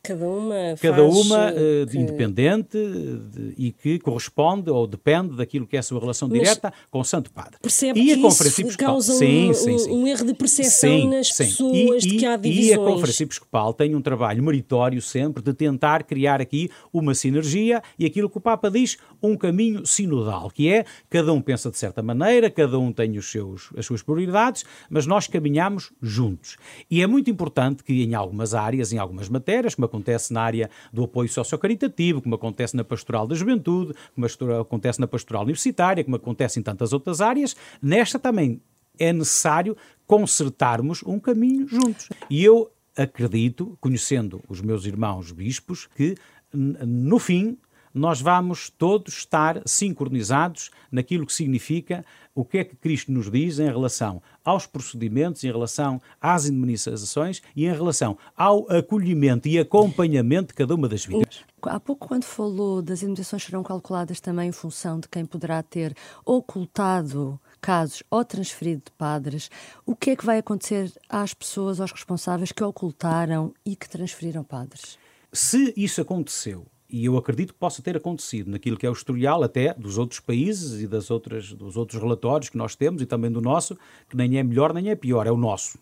Cada 0.04 0.26
uma 0.26 0.56
Cada 0.80 1.04
uma 1.04 1.52
uh, 1.52 1.88
que... 1.90 1.98
independente 1.98 2.78
de, 2.78 3.54
e 3.58 3.72
que 3.72 4.00
corresponde 4.00 4.70
ou 4.70 4.86
depende 4.86 5.36
daquilo 5.36 5.66
que 5.66 5.76
é 5.76 5.80
a 5.80 5.84
sua 5.84 6.00
relação 6.00 6.28
Mas 6.28 6.40
direta 6.40 6.72
com 6.92 7.00
o 7.00 7.04
Santo 7.04 7.32
Padre. 7.32 7.58
Percebe 7.62 8.00
e 8.00 8.06
que 8.06 8.14
a 8.14 8.16
Conferência 8.18 8.48
isso 8.48 8.62
Episcopal... 8.62 8.94
causa 8.94 9.14
sim, 9.14 9.50
um, 9.50 9.54
sim, 9.54 9.78
sim. 9.78 9.92
um, 9.92 10.08
erro 10.08 10.26
de 10.26 10.34
percepção 10.36 10.90
sim, 10.90 11.10
nas 11.10 11.32
pessoas 11.32 12.04
e, 12.04 12.08
de 12.08 12.18
que 12.18 12.26
há 12.26 12.38
divisões. 12.38 12.68
E 12.68 12.74
a 12.74 12.78
Conferência 12.78 13.24
Episcopal 13.24 13.74
tem 13.74 13.96
um 13.96 14.02
trabalho 14.02 14.44
meritório 14.44 15.02
sempre 15.02 15.42
de 15.42 15.54
tentar 15.54 16.04
criar 16.04 16.40
aqui 16.40 16.70
uma 16.94 17.16
sinergia 17.16 17.82
e 17.98 18.06
aquilo 18.06 18.30
que 18.30 18.38
o 18.38 18.42
Papa 18.42 18.70
diz, 18.70 18.98
um 19.22 19.36
caminho 19.36 19.86
sinodal, 19.86 20.52
que 20.52 20.72
é 20.72 20.86
cada 21.10 21.34
um 21.34 21.42
pensa 21.42 21.72
de 21.72 21.78
certa 21.78 22.04
maneira, 22.04 22.50
cada 22.50 22.78
um 22.78 22.92
tem 22.92 23.18
os 23.18 23.32
seus, 23.32 23.70
as 23.76 23.86
suas 23.86 24.04
prioridades, 24.04 24.64
mas 24.90 25.08
nós 25.08 25.28
caminhamos 25.28 25.92
juntos. 26.02 26.58
E 26.90 27.02
é 27.02 27.08
é 27.08 27.10
muito 27.10 27.32
importante 27.32 27.86
que 27.86 28.04
em 28.04 28.14
algumas 28.14 28.54
áreas, 28.54 28.92
em 28.92 28.98
algumas 28.98 29.30
matérias, 29.38 29.76
como 29.76 29.86
acontece 29.86 30.34
na 30.34 30.42
área 30.42 30.70
do 30.92 31.04
apoio 31.04 31.30
sociocaritativo, 31.30 32.22
como 32.22 32.36
acontece 32.36 32.76
na 32.76 32.84
pastoral 32.84 33.28
da 33.28 33.36
juventude, 33.36 33.94
como 34.14 34.28
acontece 34.60 35.00
na 35.00 35.08
pastoral 35.08 35.44
universitária, 35.44 36.04
como 36.04 36.16
acontece 36.16 36.60
em 36.60 36.64
tantas 36.64 36.94
outras 36.94 37.22
áreas, 37.22 37.56
nesta 37.82 38.18
também 38.18 38.62
é 39.00 39.14
necessário 39.14 39.78
consertarmos 40.06 41.04
um 41.04 41.20
caminho 41.20 41.68
juntos. 41.68 42.10
E 42.30 42.44
eu 42.44 42.72
acredito, 42.96 43.78
conhecendo 43.80 44.42
os 44.50 44.60
meus 44.60 44.86
irmãos 44.86 45.32
bispos, 45.32 45.88
que 45.96 46.16
no 46.54 47.20
fim 47.20 47.58
nós 47.98 48.22
vamos 48.22 48.70
todos 48.70 49.18
estar 49.18 49.62
sincronizados 49.66 50.70
naquilo 50.92 51.26
que 51.26 51.34
significa 51.34 52.06
o 52.36 52.46
que 52.46 52.60
é 52.60 52.64
que 52.64 52.76
Cristo 52.76 53.12
nos 53.12 53.32
diz 53.32 53.58
em 53.58 53.66
relação 53.66 54.22
aos 54.46 54.68
procedimentos, 54.68 55.44
em 55.44 55.52
relação 55.52 56.00
às 56.22 56.46
indemnizações 56.46 57.42
e 57.56 57.66
em 57.66 57.74
relação 57.74 58.16
ao 58.36 58.72
acolhimento 58.72 59.48
e 59.48 59.58
acompanhamento 59.58 60.50
de 60.50 60.54
cada 60.54 60.76
uma 60.76 60.88
das 60.88 61.04
vidas. 61.04 61.44
Há 61.64 61.80
pouco, 61.80 62.08
quando 62.08 62.26
falou 62.26 62.82
das 62.82 63.02
indemnizações 63.02 63.44
serão 63.44 63.64
calculadas 63.64 64.20
também 64.20 64.50
em 64.50 64.52
função 64.52 65.00
de 65.00 65.08
quem 65.08 65.26
poderá 65.26 65.64
ter 65.64 65.96
ocultado 66.24 67.40
casos 67.60 68.04
ou 68.12 68.24
transferido 68.24 68.84
de 68.86 68.92
padres, 68.92 69.50
o 69.84 69.96
que 69.96 70.12
é 70.12 70.16
que 70.16 70.26
vai 70.26 70.38
acontecer 70.38 70.94
às 71.10 71.34
pessoas, 71.34 71.82
aos 71.82 71.92
responsáveis 71.92 72.52
que 72.52 72.64
ocultaram 72.64 73.52
e 73.66 73.76
que 73.76 73.90
transferiram 73.90 74.44
padres? 74.44 75.00
Se 75.34 75.74
isso 75.76 76.00
aconteceu 76.02 76.68
e 76.90 77.06
eu 77.06 77.18
acredito 77.18 77.54
que 77.54 77.60
possa 77.60 77.82
ter 77.82 77.98
acontecido 77.98 78.50
naquilo 78.50 78.78
que 78.78 78.86
é 78.86 78.90
o 78.90 78.94
historial 78.94 79.44
até 79.44 79.74
dos 79.74 79.98
outros 79.98 80.20
países 80.20 80.82
e 80.82 80.88
das 80.88 81.12
outras, 81.12 81.52
dos 81.54 81.76
outros 81.76 82.02
relatórios 82.02 82.50
que 82.50 82.58
nós 82.58 82.76
temos 82.76 83.02
e 83.02 83.06
também 83.06 83.32
do 83.32 83.42
nosso, 83.42 83.78
que 84.10 84.16
nem 84.16 84.38
é 84.38 84.44
melhor 84.44 84.74
nem 84.74 84.90
é 84.90 84.96
pior, 84.96 85.28
é 85.28 85.32
o 85.32 85.38
nosso. 85.38 85.78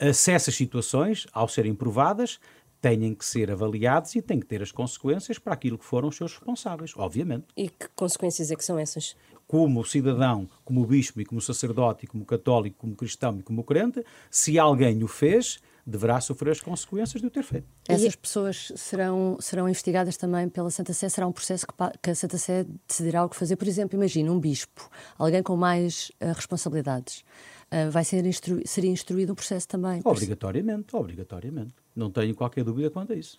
É? 0.00 0.12
Se 0.12 0.30
essas 0.30 0.54
situações, 0.54 1.26
ao 1.32 1.48
serem 1.48 1.74
provadas, 1.74 2.38
têm 2.80 3.14
que 3.14 3.24
ser 3.24 3.50
avaliadas 3.50 4.14
e 4.16 4.20
têm 4.20 4.40
que 4.40 4.46
ter 4.46 4.62
as 4.62 4.72
consequências 4.72 5.38
para 5.38 5.54
aquilo 5.54 5.78
que 5.78 5.84
foram 5.84 6.08
os 6.08 6.16
seus 6.16 6.32
responsáveis, 6.32 6.92
obviamente. 6.96 7.46
E 7.56 7.68
que 7.68 7.88
consequências 7.94 8.50
é 8.50 8.56
que 8.56 8.64
são 8.64 8.78
essas? 8.78 9.16
Como 9.46 9.84
cidadão, 9.84 10.48
como 10.64 10.84
bispo 10.84 11.20
e 11.20 11.24
como 11.24 11.40
sacerdote, 11.40 12.04
e 12.04 12.08
como 12.08 12.24
católico, 12.24 12.78
como 12.78 12.96
cristão 12.96 13.38
e 13.38 13.42
como 13.42 13.62
crente, 13.62 14.04
se 14.30 14.58
alguém 14.58 15.02
o 15.04 15.08
fez, 15.08 15.60
deverá 15.86 16.20
sofrer 16.20 16.52
as 16.52 16.60
consequências 16.60 17.20
de 17.20 17.26
o 17.26 17.30
ter 17.30 17.42
feito. 17.42 17.66
Essas 17.88 18.14
pessoas 18.14 18.72
serão, 18.76 19.36
serão 19.40 19.68
investigadas 19.68 20.16
também 20.16 20.48
pela 20.48 20.70
Santa 20.70 20.92
Sé? 20.92 21.08
Será 21.08 21.26
um 21.26 21.32
processo 21.32 21.66
que, 21.66 21.74
que 22.00 22.10
a 22.10 22.14
Santa 22.14 22.38
Sé 22.38 22.64
decidirá 22.86 23.24
o 23.24 23.28
que 23.28 23.36
fazer? 23.36 23.56
Por 23.56 23.66
exemplo, 23.66 23.96
imagina 23.96 24.30
um 24.30 24.38
bispo, 24.38 24.88
alguém 25.18 25.42
com 25.42 25.56
mais 25.56 26.10
uh, 26.20 26.32
responsabilidades. 26.34 27.24
Uh, 27.70 27.90
vai 27.90 28.04
ser 28.04 28.24
instru 28.24 28.60
seria 28.64 28.90
instruído 28.90 29.32
um 29.32 29.34
processo 29.34 29.66
também? 29.66 30.00
Obrigatoriamente, 30.04 30.94
obrigatoriamente. 30.94 31.74
Não 31.96 32.10
tenho 32.10 32.34
qualquer 32.34 32.64
dúvida 32.64 32.90
quanto 32.90 33.12
a 33.12 33.16
isso. 33.16 33.38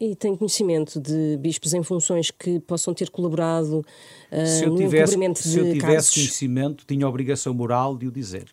E 0.00 0.14
tem 0.16 0.34
conhecimento 0.34 1.00
de 1.00 1.36
bispos 1.36 1.74
em 1.74 1.82
funções 1.82 2.30
que 2.30 2.58
possam 2.60 2.94
ter 2.94 3.10
colaborado 3.10 3.80
uh, 3.80 4.46
se 4.46 4.64
eu 4.64 4.74
tivesse, 4.74 5.16
no 5.16 5.32
de 5.34 5.38
Se 5.38 5.58
eu 5.58 5.64
tivesse 5.64 5.86
casos... 5.86 6.14
conhecimento, 6.14 6.84
tinha 6.86 7.06
a 7.06 7.08
obrigação 7.08 7.54
moral 7.54 7.96
de 7.96 8.08
o 8.08 8.10
dizer. 8.10 8.46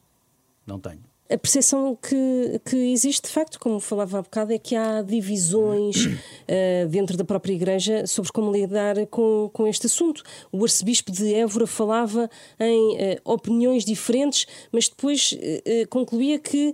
Não 0.65 0.79
tenho 0.79 1.01
a 1.29 1.37
percepção 1.37 1.95
que, 1.95 2.61
que 2.65 2.75
existe, 2.91 3.27
de 3.27 3.33
facto, 3.33 3.59
como 3.59 3.79
falava 3.79 4.19
há 4.19 4.21
bocado, 4.21 4.53
é 4.53 4.57
que 4.57 4.75
há 4.75 5.01
divisões 5.01 6.05
uh, 6.05 6.87
dentro 6.89 7.17
da 7.17 7.23
própria 7.23 7.53
Igreja 7.53 8.07
sobre 8.07 8.31
como 8.31 8.51
lidar 8.51 8.95
com, 9.07 9.49
com 9.53 9.67
este 9.67 9.87
assunto. 9.87 10.23
O 10.51 10.63
arcebispo 10.63 11.11
de 11.11 11.33
Évora 11.33 11.67
falava 11.67 12.29
em 12.59 12.95
uh, 12.95 12.97
opiniões 13.25 13.83
diferentes, 13.83 14.45
mas 14.71 14.87
depois 14.87 15.33
uh, 15.33 15.87
concluía 15.89 16.39
que 16.39 16.73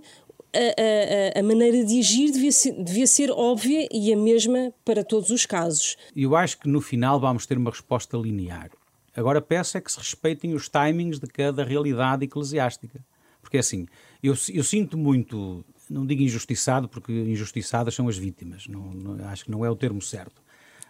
a, 0.54 1.36
a, 1.36 1.40
a, 1.40 1.42
maneira 1.42 1.84
de 1.84 1.98
agir 1.98 2.30
devia 2.30 2.52
ser, 2.52 2.72
devia 2.80 3.06
ser 3.08 3.30
óbvia 3.32 3.88
e 3.90 4.12
a 4.12 4.16
mesma 4.16 4.72
para 4.84 5.02
todos 5.02 5.30
os 5.30 5.44
casos. 5.44 5.96
Eu 6.14 6.36
acho 6.36 6.60
que 6.60 6.68
no 6.68 6.80
final 6.80 7.18
vamos 7.18 7.44
ter 7.44 7.58
uma 7.58 7.70
resposta 7.70 8.16
linear. 8.16 8.70
Agora 9.16 9.40
peço 9.40 9.76
é 9.76 9.80
que 9.80 9.90
se 9.90 9.98
respeitem 9.98 10.54
os 10.54 10.68
timings 10.68 11.18
de 11.18 11.26
cada 11.26 11.64
realidade 11.64 12.24
eclesiástica. 12.24 13.00
Porque 13.44 13.58
assim, 13.58 13.86
eu, 14.22 14.34
eu 14.52 14.64
sinto 14.64 14.98
muito, 14.98 15.64
não 15.88 16.04
digo 16.04 16.22
injustiçado, 16.22 16.88
porque 16.88 17.12
injustiçadas 17.12 17.94
são 17.94 18.08
as 18.08 18.16
vítimas, 18.16 18.66
não, 18.66 18.90
não, 18.92 19.28
acho 19.28 19.44
que 19.44 19.50
não 19.50 19.64
é 19.64 19.70
o 19.70 19.76
termo 19.76 20.02
certo. 20.02 20.42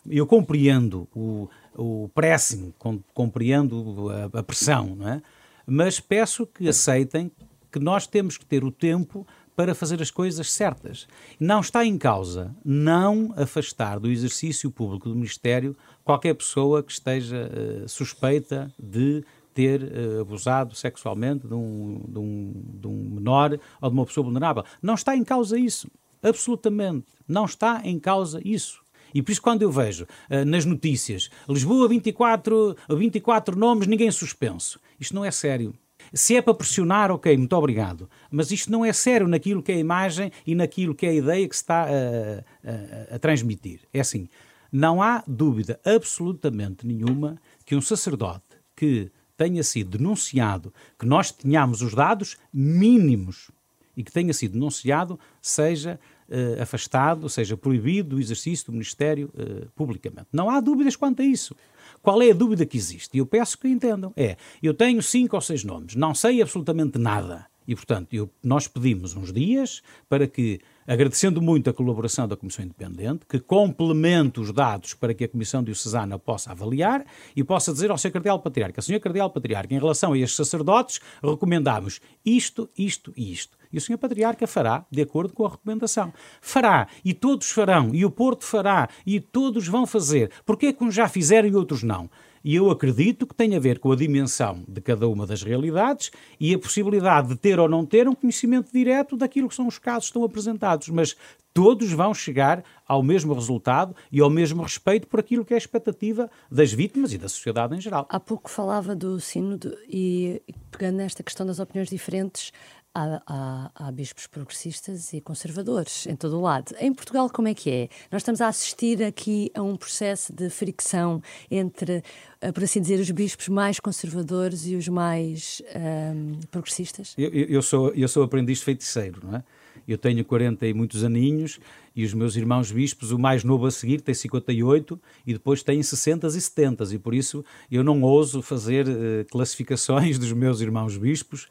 Eu 0.08 0.26
compreendo 0.26 1.08
o, 1.14 1.48
o 1.74 2.08
pressing, 2.14 2.72
compreendo 3.12 4.08
a, 4.10 4.38
a 4.38 4.42
pressão, 4.42 4.94
não 4.96 5.08
é? 5.08 5.22
mas 5.66 6.00
peço 6.00 6.46
que 6.46 6.68
aceitem 6.68 7.30
que 7.72 7.78
nós 7.78 8.06
temos 8.06 8.36
que 8.36 8.46
ter 8.46 8.64
o 8.64 8.70
tempo 8.70 9.26
para 9.56 9.74
fazer 9.74 10.00
as 10.02 10.10
coisas 10.10 10.52
certas. 10.52 11.06
Não 11.38 11.60
está 11.60 11.84
em 11.84 11.96
causa 11.96 12.54
não 12.64 13.32
afastar 13.36 13.98
do 13.98 14.10
exercício 14.10 14.70
público 14.70 15.08
do 15.08 15.14
Ministério 15.14 15.76
qualquer 16.04 16.34
pessoa 16.34 16.82
que 16.82 16.92
esteja 16.92 17.50
uh, 17.50 17.88
suspeita 17.88 18.72
de 18.78 19.24
ter 19.54 19.82
uh, 19.82 20.20
abusado 20.20 20.74
sexualmente 20.74 21.46
de 21.46 21.54
um, 21.54 22.04
de, 22.08 22.18
um, 22.18 22.52
de 22.80 22.86
um 22.86 23.10
menor 23.14 23.58
ou 23.80 23.88
de 23.88 23.94
uma 23.94 24.04
pessoa 24.04 24.24
vulnerável. 24.24 24.64
Não 24.82 24.94
está 24.94 25.16
em 25.16 25.24
causa 25.24 25.58
isso. 25.58 25.88
Absolutamente. 26.22 27.06
Não 27.26 27.44
está 27.44 27.80
em 27.84 27.98
causa 27.98 28.40
isso. 28.44 28.82
E 29.14 29.22
por 29.22 29.30
isso, 29.30 29.40
quando 29.40 29.62
eu 29.62 29.70
vejo 29.70 30.04
uh, 30.04 30.44
nas 30.44 30.64
notícias 30.64 31.30
Lisboa 31.48 31.88
24, 31.88 32.76
24 32.90 33.56
nomes, 33.56 33.86
ninguém 33.86 34.10
suspenso, 34.10 34.80
isto 34.98 35.14
não 35.14 35.24
é 35.24 35.30
sério. 35.30 35.72
Se 36.12 36.36
é 36.36 36.42
para 36.42 36.54
pressionar, 36.54 37.10
ok, 37.10 37.36
muito 37.36 37.56
obrigado. 37.56 38.10
Mas 38.30 38.50
isto 38.50 38.70
não 38.70 38.84
é 38.84 38.92
sério 38.92 39.26
naquilo 39.26 39.62
que 39.62 39.72
é 39.72 39.76
a 39.76 39.78
imagem 39.78 40.30
e 40.46 40.54
naquilo 40.54 40.94
que 40.94 41.06
é 41.06 41.10
a 41.10 41.14
ideia 41.14 41.48
que 41.48 41.56
se 41.56 41.62
está 41.62 41.86
a, 41.86 43.14
a 43.14 43.18
transmitir. 43.18 43.80
É 43.92 44.00
assim, 44.00 44.28
não 44.70 45.00
há 45.00 45.22
dúvida 45.26 45.80
absolutamente 45.84 46.84
nenhuma 46.84 47.40
que 47.64 47.76
um 47.76 47.80
sacerdote 47.80 48.42
que 48.74 49.10
tenha 49.36 49.62
sido 49.62 49.98
denunciado, 49.98 50.72
que 50.98 51.06
nós 51.06 51.30
tenhamos 51.30 51.82
os 51.82 51.94
dados 51.94 52.36
mínimos 52.52 53.50
e 53.96 54.02
que 54.02 54.12
tenha 54.12 54.32
sido 54.32 54.52
denunciado, 54.52 55.18
seja 55.40 56.00
uh, 56.28 56.62
afastado, 56.62 57.28
seja 57.28 57.56
proibido 57.56 58.10
do 58.10 58.20
exercício 58.20 58.66
do 58.66 58.72
Ministério 58.72 59.30
uh, 59.34 59.70
publicamente. 59.74 60.28
Não 60.32 60.50
há 60.50 60.60
dúvidas 60.60 60.96
quanto 60.96 61.22
a 61.22 61.24
isso. 61.24 61.54
Qual 62.02 62.20
é 62.20 62.30
a 62.30 62.34
dúvida 62.34 62.66
que 62.66 62.76
existe? 62.76 63.16
E 63.16 63.18
eu 63.18 63.26
peço 63.26 63.58
que 63.58 63.68
entendam. 63.68 64.12
É, 64.16 64.36
eu 64.62 64.74
tenho 64.74 65.02
cinco 65.02 65.36
ou 65.36 65.40
seis 65.40 65.64
nomes, 65.64 65.94
não 65.94 66.14
sei 66.14 66.42
absolutamente 66.42 66.98
nada. 66.98 67.46
E, 67.66 67.74
portanto, 67.74 68.12
eu, 68.12 68.30
nós 68.42 68.68
pedimos 68.68 69.16
uns 69.16 69.32
dias 69.32 69.82
para 70.08 70.26
que, 70.26 70.60
agradecendo 70.86 71.40
muito 71.40 71.70
a 71.70 71.72
colaboração 71.72 72.28
da 72.28 72.36
Comissão 72.36 72.64
Independente, 72.64 73.26
que 73.28 73.38
complemente 73.38 74.40
os 74.40 74.52
dados 74.52 74.94
para 74.94 75.14
que 75.14 75.24
a 75.24 75.28
Comissão 75.28 75.62
Diocesana 75.62 76.18
possa 76.18 76.52
avaliar 76.52 77.04
e 77.34 77.42
possa 77.42 77.72
dizer 77.72 77.90
ao 77.90 77.98
Sr. 77.98 78.12
Cardeal 78.12 78.38
Patriarca, 78.40 78.82
Sr. 78.82 79.00
Cardeal 79.00 79.30
Patriarca, 79.30 79.74
em 79.74 79.78
relação 79.78 80.12
a 80.12 80.18
estes 80.18 80.36
sacerdotes, 80.36 81.00
recomendamos 81.22 82.00
isto, 82.24 82.68
isto 82.76 83.12
e 83.16 83.32
isto. 83.32 83.56
E 83.72 83.78
o 83.78 83.80
Sr. 83.80 83.98
Patriarca 83.98 84.46
fará, 84.46 84.86
de 84.90 85.02
acordo 85.02 85.32
com 85.32 85.44
a 85.44 85.50
recomendação. 85.50 86.12
Fará, 86.40 86.86
e 87.04 87.12
todos 87.12 87.50
farão, 87.50 87.92
e 87.92 88.04
o 88.04 88.10
Porto 88.10 88.44
fará, 88.44 88.88
e 89.04 89.18
todos 89.18 89.66
vão 89.66 89.86
fazer. 89.86 90.30
Porquê 90.46 90.72
que 90.72 90.84
uns 90.84 90.94
já 90.94 91.08
fizeram 91.08 91.48
e 91.48 91.56
outros 91.56 91.82
não? 91.82 92.08
E 92.44 92.54
eu 92.54 92.70
acredito 92.70 93.26
que 93.26 93.34
tem 93.34 93.56
a 93.56 93.58
ver 93.58 93.78
com 93.78 93.90
a 93.90 93.96
dimensão 93.96 94.62
de 94.68 94.80
cada 94.82 95.08
uma 95.08 95.26
das 95.26 95.42
realidades 95.42 96.10
e 96.38 96.54
a 96.54 96.58
possibilidade 96.58 97.28
de 97.28 97.36
ter 97.36 97.58
ou 97.58 97.68
não 97.68 97.86
ter 97.86 98.06
um 98.06 98.14
conhecimento 98.14 98.70
direto 98.70 99.16
daquilo 99.16 99.48
que 99.48 99.54
são 99.54 99.66
os 99.66 99.78
casos 99.78 100.04
que 100.04 100.10
estão 100.10 100.24
apresentados. 100.24 100.90
Mas 100.90 101.16
todos 101.54 101.90
vão 101.92 102.12
chegar 102.12 102.62
ao 102.86 103.02
mesmo 103.02 103.32
resultado 103.32 103.94
e 104.12 104.20
ao 104.20 104.28
mesmo 104.28 104.62
respeito 104.62 105.06
por 105.06 105.20
aquilo 105.20 105.44
que 105.44 105.54
é 105.54 105.56
a 105.56 105.58
expectativa 105.58 106.28
das 106.50 106.72
vítimas 106.72 107.14
e 107.14 107.18
da 107.18 107.28
sociedade 107.28 107.74
em 107.74 107.80
geral. 107.80 108.06
Há 108.10 108.20
pouco 108.20 108.50
falava 108.50 108.94
do 108.94 109.18
sínodo 109.20 109.74
e 109.88 110.42
pegando 110.70 110.96
nesta 110.96 111.22
questão 111.22 111.46
das 111.46 111.60
opiniões 111.60 111.88
diferentes, 111.88 112.52
Há, 112.96 113.20
há, 113.26 113.70
há, 113.74 113.90
bispos 113.90 114.28
progressistas 114.28 115.12
e 115.12 115.20
conservadores 115.20 116.06
em 116.06 116.14
todo 116.14 116.38
o 116.38 116.40
lado. 116.40 116.76
Em 116.78 116.94
Portugal, 116.94 117.28
como 117.28 117.48
é 117.48 117.54
que 117.54 117.68
é? 117.68 117.88
Nós 118.12 118.22
estamos 118.22 118.40
a 118.40 118.46
assistir 118.46 119.02
aqui 119.02 119.50
a 119.52 119.60
um 119.62 119.76
processo 119.76 120.32
de 120.32 120.48
fricção 120.48 121.20
entre, 121.50 122.04
eh, 122.40 122.52
por 122.52 122.62
assim 122.62 122.80
dizer, 122.80 123.00
os 123.00 123.10
bispos 123.10 123.48
mais 123.48 123.80
conservadores 123.80 124.64
e 124.66 124.76
os 124.76 124.86
mais 124.86 125.60
um, 125.74 125.78
ehm, 125.78 126.40
progressistas? 126.52 127.14
Eu, 127.18 127.30
eu, 127.30 127.62
sou, 127.62 127.92
eu 127.94 128.06
sou 128.06 128.22
aprendiz 128.22 128.62
feiticeiro, 128.62 129.20
não 129.24 129.38
é? 129.38 129.44
Eu 129.88 129.98
tenho 129.98 130.24
40 130.24 130.64
e 130.64 130.72
muitos 130.72 131.02
aninhos 131.02 131.58
e 131.94 132.04
os 132.04 132.12
meus 132.12 132.36
irmãos 132.36 132.72
bispos, 132.72 133.12
o 133.12 133.18
mais 133.18 133.44
novo 133.44 133.66
a 133.66 133.70
seguir, 133.70 134.00
tem 134.00 134.14
58 134.14 135.00
e 135.26 135.32
depois 135.32 135.62
tem 135.62 135.82
60 135.82 136.26
e 136.26 136.40
70 136.40 136.94
e 136.94 136.98
por 136.98 137.14
isso 137.14 137.44
eu 137.70 137.84
não 137.84 138.02
ouso 138.02 138.42
fazer 138.42 138.86
uh, 138.88 139.24
classificações 139.30 140.18
dos 140.18 140.32
meus 140.32 140.60
irmãos 140.60 140.96
bispos 140.96 141.44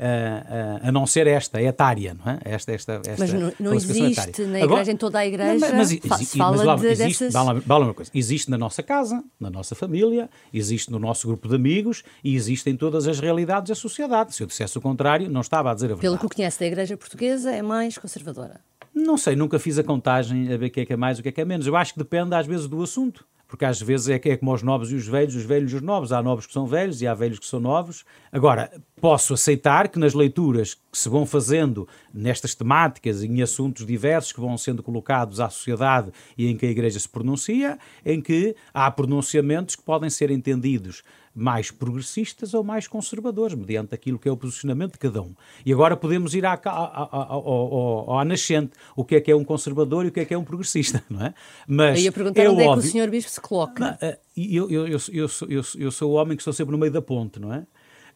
uh, 0.00 0.88
a 0.88 0.90
não 0.90 1.06
ser 1.06 1.26
esta, 1.26 1.60
etária, 1.60 2.14
não 2.14 2.32
é? 2.32 2.38
Esta, 2.44 2.72
esta, 2.72 3.00
esta 3.06 3.16
mas 3.18 3.32
não, 3.32 3.52
não 3.60 3.74
existe 3.74 4.02
etária. 4.02 4.46
na 4.46 4.58
Agora, 4.58 4.72
igreja, 4.80 4.92
em 4.92 4.96
toda 4.96 5.18
a 5.18 5.26
igreja, 5.26 5.68
não, 5.68 5.76
mas, 5.76 5.98
mas, 6.02 6.32
fala 6.32 6.56
mas, 6.56 6.66
lá, 6.66 6.76
de, 6.76 6.86
existe, 6.86 7.24
dessas... 7.24 7.66
uma 7.66 7.94
coisa, 7.94 8.10
existe 8.14 8.50
na 8.50 8.56
nossa 8.56 8.82
casa, 8.82 9.22
na 9.38 9.50
nossa 9.50 9.74
família, 9.74 10.30
existe 10.52 10.90
no 10.90 10.98
nosso 10.98 11.28
grupo 11.28 11.46
de 11.48 11.54
amigos 11.54 12.02
e 12.24 12.34
existe 12.34 12.70
em 12.70 12.76
todas 12.76 13.06
as 13.06 13.20
realidades 13.20 13.68
da 13.68 13.74
sociedade. 13.74 14.34
Se 14.34 14.42
eu 14.42 14.46
dissesse 14.46 14.76
o 14.78 14.80
contrário, 14.80 15.28
não 15.28 15.42
estava 15.42 15.70
a 15.70 15.74
dizer 15.74 15.86
a 15.86 15.88
verdade. 15.94 16.02
Pelo 16.02 16.18
que 16.18 16.34
conhece 16.34 16.58
da 16.58 16.66
igreja 16.66 16.96
portuguesa, 16.96 17.50
é 17.50 17.60
mais 17.60 17.98
conservadora. 17.98 18.60
Não 18.94 19.16
sei, 19.16 19.36
nunca 19.36 19.58
fiz 19.58 19.78
a 19.78 19.84
contagem 19.84 20.52
a 20.52 20.56
ver 20.56 20.66
o 20.66 20.70
que 20.70 20.80
é 20.80 20.86
que 20.86 20.92
é 20.92 20.96
mais 20.96 21.18
o 21.18 21.22
que 21.22 21.28
é 21.28 21.32
que 21.32 21.40
é 21.40 21.44
menos. 21.44 21.66
Eu 21.66 21.76
acho 21.76 21.92
que 21.92 21.98
depende 21.98 22.34
às 22.34 22.46
vezes 22.46 22.66
do 22.66 22.82
assunto 22.82 23.24
porque 23.50 23.64
às 23.64 23.82
vezes 23.82 24.08
é, 24.08 24.14
é 24.14 24.36
como 24.36 24.54
os 24.54 24.62
novos 24.62 24.92
e 24.92 24.94
os 24.94 25.08
velhos, 25.08 25.34
os 25.34 25.42
velhos 25.42 25.72
e 25.72 25.76
os 25.76 25.82
novos. 25.82 26.12
Há 26.12 26.22
novos 26.22 26.46
que 26.46 26.52
são 26.52 26.68
velhos 26.68 27.02
e 27.02 27.06
há 27.08 27.12
velhos 27.12 27.40
que 27.40 27.46
são 27.46 27.58
novos. 27.58 28.04
Agora, 28.30 28.70
posso 29.00 29.34
aceitar 29.34 29.88
que 29.88 29.98
nas 29.98 30.14
leituras 30.14 30.74
que 30.74 30.80
se 30.92 31.08
vão 31.08 31.26
fazendo 31.26 31.88
nestas 32.14 32.54
temáticas, 32.54 33.24
em 33.24 33.42
assuntos 33.42 33.84
diversos 33.84 34.32
que 34.32 34.40
vão 34.40 34.56
sendo 34.56 34.84
colocados 34.84 35.40
à 35.40 35.50
sociedade 35.50 36.12
e 36.38 36.46
em 36.46 36.56
que 36.56 36.64
a 36.64 36.70
Igreja 36.70 37.00
se 37.00 37.08
pronuncia, 37.08 37.76
em 38.06 38.20
que 38.20 38.54
há 38.72 38.88
pronunciamentos 38.88 39.74
que 39.74 39.82
podem 39.82 40.08
ser 40.08 40.30
entendidos 40.30 41.02
mais 41.34 41.70
progressistas 41.70 42.54
ou 42.54 42.64
mais 42.64 42.88
conservadores, 42.88 43.54
mediante 43.54 43.94
aquilo 43.94 44.18
que 44.18 44.28
é 44.28 44.32
o 44.32 44.36
posicionamento 44.36 44.92
de 44.92 44.98
cada 44.98 45.22
um. 45.22 45.34
E 45.64 45.72
agora 45.72 45.96
podemos 45.96 46.34
ir 46.34 46.44
à, 46.44 46.52
à, 46.52 46.58
à, 46.58 48.20
à, 48.20 48.24
nascente, 48.24 48.72
o 48.96 49.04
que 49.04 49.14
é 49.14 49.20
que 49.20 49.30
é 49.30 49.36
um 49.36 49.44
conservador 49.44 50.04
e 50.04 50.08
o 50.08 50.12
que 50.12 50.20
é 50.20 50.24
que 50.24 50.34
é 50.34 50.38
um 50.38 50.44
progressista, 50.44 51.02
não 51.08 51.24
é? 51.24 51.34
Mas 51.66 51.98
eu 51.98 52.04
ia 52.04 52.12
perguntar 52.12 52.42
é 52.42 52.50
onde 52.50 52.62
óbvio, 52.62 52.72
é 52.72 52.82
que 52.82 52.88
o 52.88 52.90
senhor 52.90 53.10
Bispo 53.10 53.30
se 53.30 53.40
coloca. 53.40 53.98
Eh, 54.00 54.18
eu, 54.36 54.70
eu, 54.70 54.88
eu, 54.88 54.98
eu, 55.12 55.28
sou, 55.28 55.48
eu, 55.48 55.62
eu 55.78 55.90
sou 55.90 56.10
o 56.12 56.14
homem 56.14 56.36
que 56.36 56.40
estou 56.40 56.52
sempre 56.52 56.72
no 56.72 56.78
meio 56.78 56.92
da 56.92 57.02
ponte, 57.02 57.38
não 57.38 57.52
é? 57.52 57.64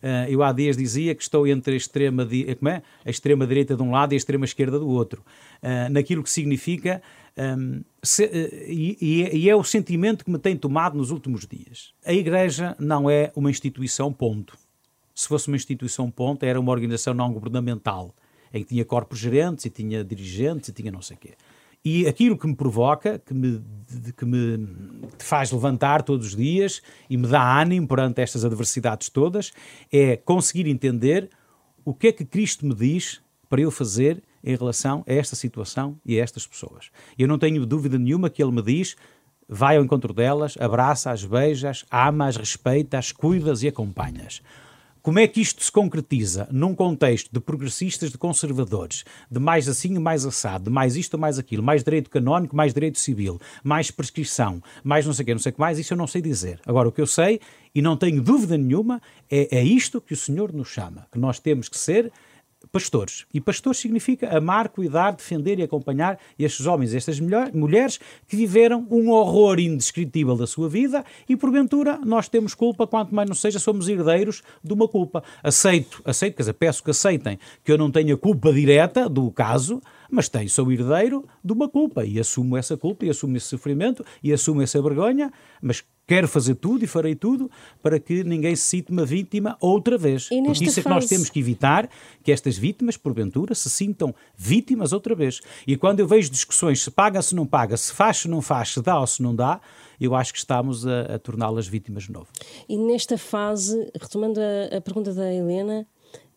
Uh, 0.03 0.29
eu 0.29 0.43
há 0.43 0.53
dias 0.53 0.77
dizia 0.77 1.15
que 1.15 1.23
estou 1.23 1.47
entre 1.47 1.73
a 1.73 1.77
extrema, 1.79 2.29
como 2.59 2.69
é? 2.69 2.83
a 3.07 3.09
extrema 3.09 3.47
direita 3.47 3.75
de 3.75 3.83
um 3.83 3.91
lado 3.91 4.13
e 4.13 4.17
a 4.17 4.19
extrema 4.19 4.45
esquerda 4.45 4.79
do 4.79 4.87
outro, 4.87 5.25
uh, 5.63 5.91
naquilo 5.91 6.23
que 6.23 6.29
significa 6.29 7.01
um, 7.37 7.83
se, 8.03 8.25
uh, 8.25 8.29
e, 8.69 9.29
e, 9.33 9.51
é 9.51 9.57
o 9.57 9.65
sentimento 9.65 10.25
que 10.25 10.31
me 10.31 10.39
tem 10.39 10.57
tomado 10.57 10.97
nos 10.97 11.11
últimos 11.11 11.47
dias. 11.47 11.93
A 12.05 12.13
Igreja 12.13 12.77
não 12.79 13.11
é 13.11 13.33
uma 13.35 13.51
instituição 13.51 14.13
ponto. 14.13 14.57
Se 15.15 15.29
fosse 15.29 15.49
uma 15.49 15.57
instituição 15.57 16.11
ponto, 16.11 16.45
era 16.45 16.59
uma 16.59 16.73
organização 16.73 17.15
não 17.15 17.33
governamental, 17.33 18.15
em 18.53 18.63
que 18.63 18.71
tinha 18.71 18.85
corpos 18.85 19.19
gerentes 19.19 19.65
e 19.65 19.71
tinha 19.71 20.05
dirigentes 20.05 20.69
e 20.69 20.73
tinha 20.73 20.91
não 20.91 21.03
sei 21.03 21.17
o 21.17 21.21
quê. 21.21 21.35
E 21.85 22.07
aquilo 22.07 22.39
que 22.39 22.47
me 22.47 22.57
provoca, 22.57 23.19
que 23.19 23.35
me, 23.35 23.63
que 24.17 24.25
me 24.25 24.67
faz 25.19 25.53
levantar 25.53 26.03
todos 26.03 26.29
os 26.29 26.37
dias 26.37 26.81
e 27.11 27.17
me 27.17 27.27
dá 27.27 27.61
ânimo 27.61 27.87
perante 27.87 28.23
estas 28.23 28.45
adversidades 28.45 29.11
todas, 29.11 29.53
é 29.93 30.17
conseguir 30.17 30.67
entender 30.67 31.29
o 31.85 31.93
que 31.93 32.07
é 32.07 32.13
que 32.13 32.25
Cristo 32.25 32.65
me 32.65 32.75
diz 32.75 33.21
para 33.51 33.61
eu 33.61 33.71
fazer 33.71 34.23
em 34.45 34.55
relação 34.55 35.03
a 35.09 35.13
esta 35.13 35.35
situação 35.35 35.99
e 36.05 36.21
a 36.21 36.23
estas 36.23 36.47
pessoas. 36.47 36.91
Eu 37.19 37.27
não 37.27 37.39
tenho 37.39 37.65
dúvida 37.65 37.99
nenhuma 37.99 38.29
que 38.29 38.43
Ele 38.43 38.53
me 38.53 38.63
diz 38.63 38.97
vai 39.49 39.77
ao 39.77 39.85
encontro 39.85 40.13
delas, 40.13 40.57
abraça-as, 40.59 41.25
beija-as, 41.25 41.85
ama-as, 41.91 42.37
respeita-as, 42.37 43.13
cuidas 43.13 43.63
e 43.63 43.69
acompanhas. 43.69 44.41
Como 45.03 45.19
é 45.19 45.29
que 45.29 45.39
isto 45.39 45.63
se 45.63 45.71
concretiza 45.71 46.49
num 46.51 46.75
contexto 46.75 47.31
de 47.31 47.39
progressistas, 47.39 48.11
de 48.11 48.17
conservadores, 48.17 49.05
de 49.31 49.39
mais 49.39 49.69
assim 49.69 49.99
mais 49.99 50.25
assado, 50.25 50.65
de 50.65 50.71
mais 50.71 50.97
isto 50.97 51.19
mais 51.19 51.39
aquilo, 51.39 51.63
mais 51.63 51.85
direito 51.85 52.09
canónico, 52.09 52.57
mais 52.57 52.73
direito 52.73 52.99
civil, 52.99 53.39
mais 53.63 53.91
prescrição, 53.91 54.63
mais 54.83 55.05
não 55.05 55.13
sei 55.13 55.23
o 55.23 55.27
que, 55.27 55.35
não 55.35 55.39
sei 55.39 55.51
o 55.51 55.55
que 55.57 55.61
mais, 55.61 55.79
isso 55.79 55.93
eu 55.93 55.99
não 55.99 56.07
sei 56.07 56.23
dizer. 56.23 56.59
Agora, 56.65 56.89
o 56.89 56.93
que 56.93 57.03
eu 57.03 57.07
sei, 57.07 57.39
e 57.75 57.83
não 57.83 57.99
tenho 57.99 58.23
dúvida 58.23 58.57
nenhuma, 58.57 59.03
é, 59.31 59.59
é 59.59 59.63
isto 59.63 60.01
que 60.01 60.15
o 60.15 60.17
Senhor 60.17 60.55
nos 60.55 60.69
chama, 60.69 61.07
que 61.13 61.19
nós 61.19 61.39
temos 61.39 61.69
que 61.69 61.77
ser 61.77 62.11
pastores. 62.75 63.25
E 63.33 63.41
pastores 63.41 63.79
significa 63.79 64.37
amar, 64.37 64.69
cuidar, 64.69 65.13
defender 65.13 65.61
e 65.61 65.63
acompanhar 65.63 66.19
estes 66.37 66.67
homens 66.67 66.93
estas 66.93 67.21
mulheres 67.21 68.01
que 68.27 68.35
viveram 68.35 68.85
um 68.91 69.11
horror 69.11 69.61
indescritível 69.61 70.37
da 70.37 70.45
sua 70.45 70.69
vida 70.69 71.05
e, 71.29 71.37
porventura, 71.37 72.01
nós 72.05 72.29
temos 72.29 72.53
culpa, 72.53 72.85
quanto 72.85 73.15
mais 73.15 73.29
não 73.29 73.37
seja, 73.37 73.61
somos 73.61 73.89
herdeiros 73.89 74.43
de 74.63 74.73
uma 74.73 74.89
culpa. 74.89 75.23
Aceito, 75.41 76.03
aceito, 76.05 76.35
quer 76.35 76.43
dizer, 76.43 76.55
peço 76.55 76.83
que 76.83 76.91
aceitem 76.91 77.39
que 77.63 77.71
eu 77.71 77.79
não 77.79 77.93
tenha 77.93 78.17
culpa 78.17 78.53
direta 78.53 79.09
do 79.09 79.31
caso, 79.31 79.81
mas 80.11 80.29
tenho, 80.29 80.51
sou 80.51 80.73
herdeiro 80.73 81.25
de 81.45 81.53
uma 81.53 81.69
culpa 81.69 82.05
e 82.05 82.19
assumo 82.19 82.57
essa 82.57 82.77
culpa 82.77 83.05
e 83.05 83.11
assumo 83.11 83.37
esse 83.37 83.47
sofrimento 83.47 84.05
e 84.21 84.33
assumo 84.33 84.63
essa 84.63 84.83
vergonha, 84.83 85.33
mas 85.63 85.85
quero 86.07 86.29
fazer 86.29 86.55
tudo 86.57 86.85
e 86.85 86.87
farei 86.87 87.15
tudo 87.15 87.51
para 87.83 87.99
que 87.99 88.25
ninguém 88.25 88.55
se 88.55 88.65
sinta 88.65 88.93
uma 88.93 89.05
vítima 89.05 89.57
outra 89.61 89.97
vez. 89.97 90.29
E 90.31 90.43
Porque 90.43 90.65
isso 90.65 90.81
é 90.81 90.83
que 90.83 90.89
nós 90.89 91.07
temos 91.07 91.31
que 91.31 91.39
evitar 91.39 91.89
que 92.23 92.33
estas 92.33 92.57
vítimas, 92.57 92.97
porventura, 92.97 93.55
se 93.55 93.71
sintam 93.71 94.15
vítimas 94.37 94.93
outra 94.93 95.15
vez. 95.15 95.41
E 95.67 95.77
quando 95.77 96.01
eu 96.01 96.07
vejo 96.07 96.31
discussões 96.31 96.83
se 96.83 96.91
paga, 96.91 97.21
se 97.23 97.35
não 97.35 97.47
paga, 97.47 97.77
se 97.77 97.93
faz, 97.93 98.19
se 98.19 98.29
não 98.29 98.43
faz, 98.43 98.75
se 98.75 98.83
dá 98.83 98.99
ou 98.99 99.07
se 99.07 99.23
não 99.23 99.35
dá, 99.35 99.61
eu 100.01 100.15
acho 100.15 100.33
que 100.33 100.39
estamos 100.39 100.87
a, 100.87 101.15
a 101.15 101.19
torná-las 101.19 101.67
vítimas 101.67 102.05
de 102.05 102.13
novo. 102.13 102.29
E 102.69 102.77
nesta 102.77 103.17
fase, 103.17 103.91
retomando 104.01 104.41
a, 104.41 104.77
a 104.77 104.81
pergunta 104.81 105.13
da 105.15 105.33
Helena, 105.33 105.87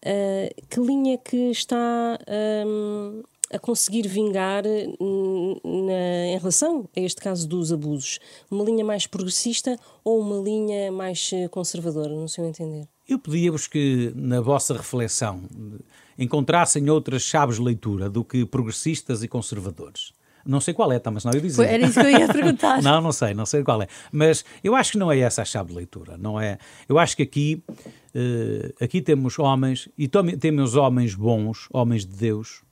uh, 0.05 0.67
que 0.69 0.79
linha 0.79 1.15
é 1.15 1.17
que 1.17 1.51
está. 1.51 2.19
Um, 2.65 3.23
a 3.51 3.59
conseguir 3.59 4.07
vingar 4.07 4.63
hum, 4.99 5.55
na, 5.63 6.27
em 6.27 6.37
relação 6.37 6.87
a 6.95 6.99
este 6.99 7.21
caso 7.21 7.47
dos 7.47 7.71
abusos? 7.71 8.19
Uma 8.49 8.63
linha 8.63 8.83
mais 8.83 9.07
progressista 9.07 9.77
ou 10.03 10.19
uma 10.19 10.43
linha 10.43 10.91
mais 10.91 11.29
eh, 11.33 11.47
conservadora, 11.47 12.13
no 12.13 12.27
seu 12.27 12.45
entender? 12.45 12.87
Eu 13.07 13.19
pedia-vos 13.19 13.67
que, 13.67 14.11
na 14.15 14.41
vossa 14.41 14.73
reflexão, 14.73 15.43
encontrassem 16.17 16.89
outras 16.89 17.21
chaves 17.21 17.55
de 17.55 17.61
leitura 17.61 18.09
do 18.09 18.23
que 18.23 18.45
progressistas 18.45 19.23
e 19.23 19.27
conservadores. 19.27 20.11
Não 20.47 20.61
sei 20.61 20.73
qual 20.73 20.91
é, 20.91 20.97
tá, 20.97 21.11
mas 21.11 21.25
não 21.25 21.33
eu 21.33 21.41
dizer. 21.41 21.67
Era 21.67 21.85
isso 21.85 21.99
que 21.99 22.05
eu 22.05 22.09
ia 22.09 22.27
perguntar. 22.27 22.81
não, 22.83 23.01
não 23.01 23.11
sei, 23.11 23.33
não 23.33 23.45
sei 23.45 23.63
qual 23.63 23.81
é. 23.81 23.87
Mas 24.11 24.45
eu 24.63 24.75
acho 24.75 24.93
que 24.93 24.97
não 24.97 25.11
é 25.11 25.19
essa 25.19 25.41
a 25.41 25.45
chave 25.45 25.69
de 25.69 25.75
leitura, 25.75 26.17
não 26.17 26.39
é? 26.39 26.57
Eu 26.87 26.97
acho 26.97 27.17
que 27.17 27.23
aqui, 27.23 27.63
uh, 27.69 28.83
aqui 28.83 29.01
temos 29.01 29.37
homens, 29.37 29.89
e 29.97 30.07
temos 30.07 30.75
homens 30.75 31.13
bons, 31.13 31.67
homens 31.71 32.05
de 32.05 32.15
Deus, 32.15 32.61
eh, 32.61 32.66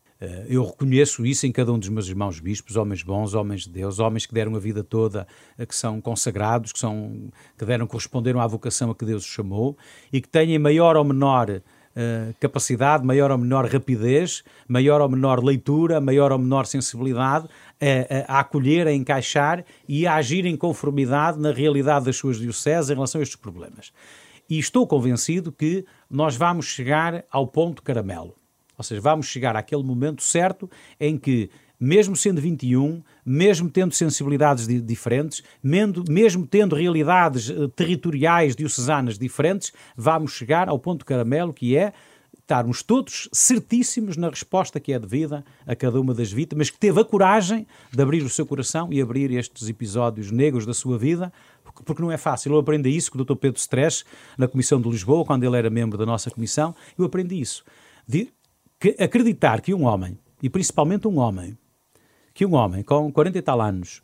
eu 0.47 0.63
reconheço 0.63 1.25
isso 1.25 1.45
em 1.45 1.51
cada 1.51 1.73
um 1.73 1.78
dos 1.78 1.89
meus 1.89 2.08
irmãos 2.08 2.39
bispos, 2.39 2.78
homens 2.78 3.04
bons, 3.04 3.34
homens 3.34 3.63
de 3.63 3.69
Deus, 3.69 3.99
homens 3.99 4.25
que 4.25 4.34
deram 4.34 4.56
a 4.56 4.60
vida 4.60 4.84
toda, 4.84 5.28
eh, 5.58 5.65
que 5.65 5.75
são 5.75 5.99
consagrados, 5.99 6.71
que, 6.71 6.80
são, 6.80 7.30
que 7.58 7.65
deram, 7.65 7.86
corresponderam 7.86 8.39
à 8.39 8.47
vocação 8.47 8.91
a 8.91 8.95
que 8.95 9.06
Deus 9.06 9.25
os 9.25 9.30
chamou 9.30 9.78
e 10.13 10.21
que 10.21 10.30
têm 10.30 10.58
maior 10.58 10.95
ou 10.95 11.04
menor 11.04 11.49
uh, 11.49 12.34
capacidade, 12.39 13.06
maior 13.06 13.30
ou 13.30 13.38
menor 13.38 13.65
rapidez, 13.65 14.41
maior 14.67 15.01
ou 15.01 15.10
menor 15.10 15.43
leitura, 15.43 15.99
maior 15.99 16.32
ou 16.32 16.39
menor 16.39 16.65
sensibilidade 16.65 17.49
a, 17.82 18.34
a, 18.34 18.38
a 18.38 18.39
acolher, 18.39 18.88
a 18.88 18.93
encaixar 18.93 19.65
e 19.88 20.08
a 20.08 20.15
agir 20.15 20.45
em 20.45 20.56
conformidade 20.56 21.38
na 21.39 21.51
realidade 21.51 22.06
das 22.06 22.15
suas 22.15 22.38
dioceses 22.38 22.89
em 22.89 22.93
relação 22.93 23.19
a 23.19 23.23
estes 23.23 23.39
problemas. 23.39 23.91
E 24.49 24.58
estou 24.58 24.88
convencido 24.88 25.51
que 25.51 25.86
nós 26.10 26.38
vamos 26.38 26.67
chegar 26.67 27.25
ao 27.30 27.47
ponto 27.47 27.84
caramelo 27.84 28.34
ou 28.78 28.84
seja, 28.84 29.02
vamos 29.02 29.28
chegar 29.28 29.56
àquele 29.56 29.84
momento 29.84 30.24
certo 30.24 30.70
em 31.00 31.18
que, 31.18 31.50
mesmo 31.80 32.16
sendo 32.16 32.42
21, 32.42 33.02
mesmo 33.26 33.70
tendo 33.70 33.94
sensibilidades 33.94 34.68
diferentes, 34.84 35.44
mesmo 35.62 36.46
tendo 36.48 36.76
realidades 36.76 37.50
eh, 37.50 37.54
territoriais 37.76 38.56
diocesanas 38.56 39.18
diferentes, 39.18 39.74
vamos 39.96 40.32
chegar 40.32 40.70
ao 40.70 40.80
ponto 40.80 41.06
caramelo 41.06 41.54
que 41.54 41.76
é 41.76 41.94
estarmos 42.46 42.84
todos 42.84 43.28
certíssimos 43.34 44.16
na 44.16 44.30
resposta 44.30 44.80
que 44.80 44.94
é 44.94 45.00
devida 45.00 45.44
a 45.66 45.76
cada 45.76 46.00
uma 46.00 46.14
das 46.14 46.32
vítimas, 46.32 46.70
que 46.70 46.78
teve 46.78 47.02
a 47.02 47.04
coragem 47.04 47.66
de 47.92 48.02
abrir 48.02 48.22
o 48.22 48.30
seu 48.30 48.46
coração 48.46 48.94
e 48.94 49.02
abrir 49.02 49.32
estes 49.32 49.68
episódios 49.68 50.30
negros 50.30 50.64
da 50.64 50.74
sua 50.74 50.96
vida, 50.96 51.34
porque 51.84 52.02
não 52.02 52.12
é 52.12 52.18
fácil. 52.18 52.54
Eu 52.54 52.60
aprendi 52.60 52.90
isso 52.90 53.12
com 53.12 53.20
o 53.20 53.26
Dr. 53.26 53.36
Pedro 53.36 53.60
Stress, 53.60 54.06
na 54.38 54.48
Comissão 54.48 54.80
de 54.80 54.88
Lisboa, 54.88 55.26
quando 55.26 55.44
ele 55.44 55.58
era 55.58 55.72
membro 55.72 55.98
da 55.98 56.06
nossa 56.06 56.30
comissão, 56.30 56.76
eu 56.98 57.06
aprendi 57.06 57.42
isso. 57.42 57.64
De 58.08 58.30
que 58.86 59.04
acreditar 59.04 59.62
que 59.62 59.74
um 59.74 59.86
homem, 59.86 60.15
e 60.43 60.48
principalmente 60.48 61.08
um 61.08 61.17
homem, 61.17 61.58
que 62.36 62.45
um 62.45 62.54
homem 62.54 62.84
com 62.84 63.12
40 63.12 63.36
e 63.36 63.41
tal 63.41 63.60
anos 63.60 64.04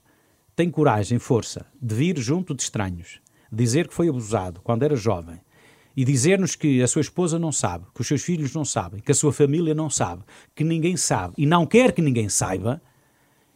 tem 0.56 0.72
coragem, 0.72 1.20
força 1.20 1.68
de 1.80 1.94
vir 1.94 2.18
junto 2.18 2.56
de 2.56 2.64
estranhos, 2.64 3.22
dizer 3.52 3.88
que 3.88 3.94
foi 3.94 4.10
abusado 4.10 4.60
quando 4.64 4.82
era 4.82 4.96
jovem 4.96 5.40
e 5.96 6.04
dizer-nos 6.04 6.56
que 6.56 6.82
a 6.82 6.88
sua 6.88 7.02
esposa 7.02 7.38
não 7.38 7.52
sabe, 7.52 7.86
que 7.94 8.02
os 8.02 8.08
seus 8.08 8.24
filhos 8.24 8.56
não 8.56 8.66
sabem, 8.66 9.02
que 9.02 9.12
a 9.12 9.16
sua 9.16 9.32
família 9.32 9.76
não 9.76 9.88
sabe, 9.88 10.24
que 10.56 10.64
ninguém 10.64 10.98
sabe 10.98 11.36
e 11.38 11.46
não 11.46 11.68
quer 11.68 11.92
que 11.92 12.02
ninguém 12.02 12.28
saiba, 12.28 12.82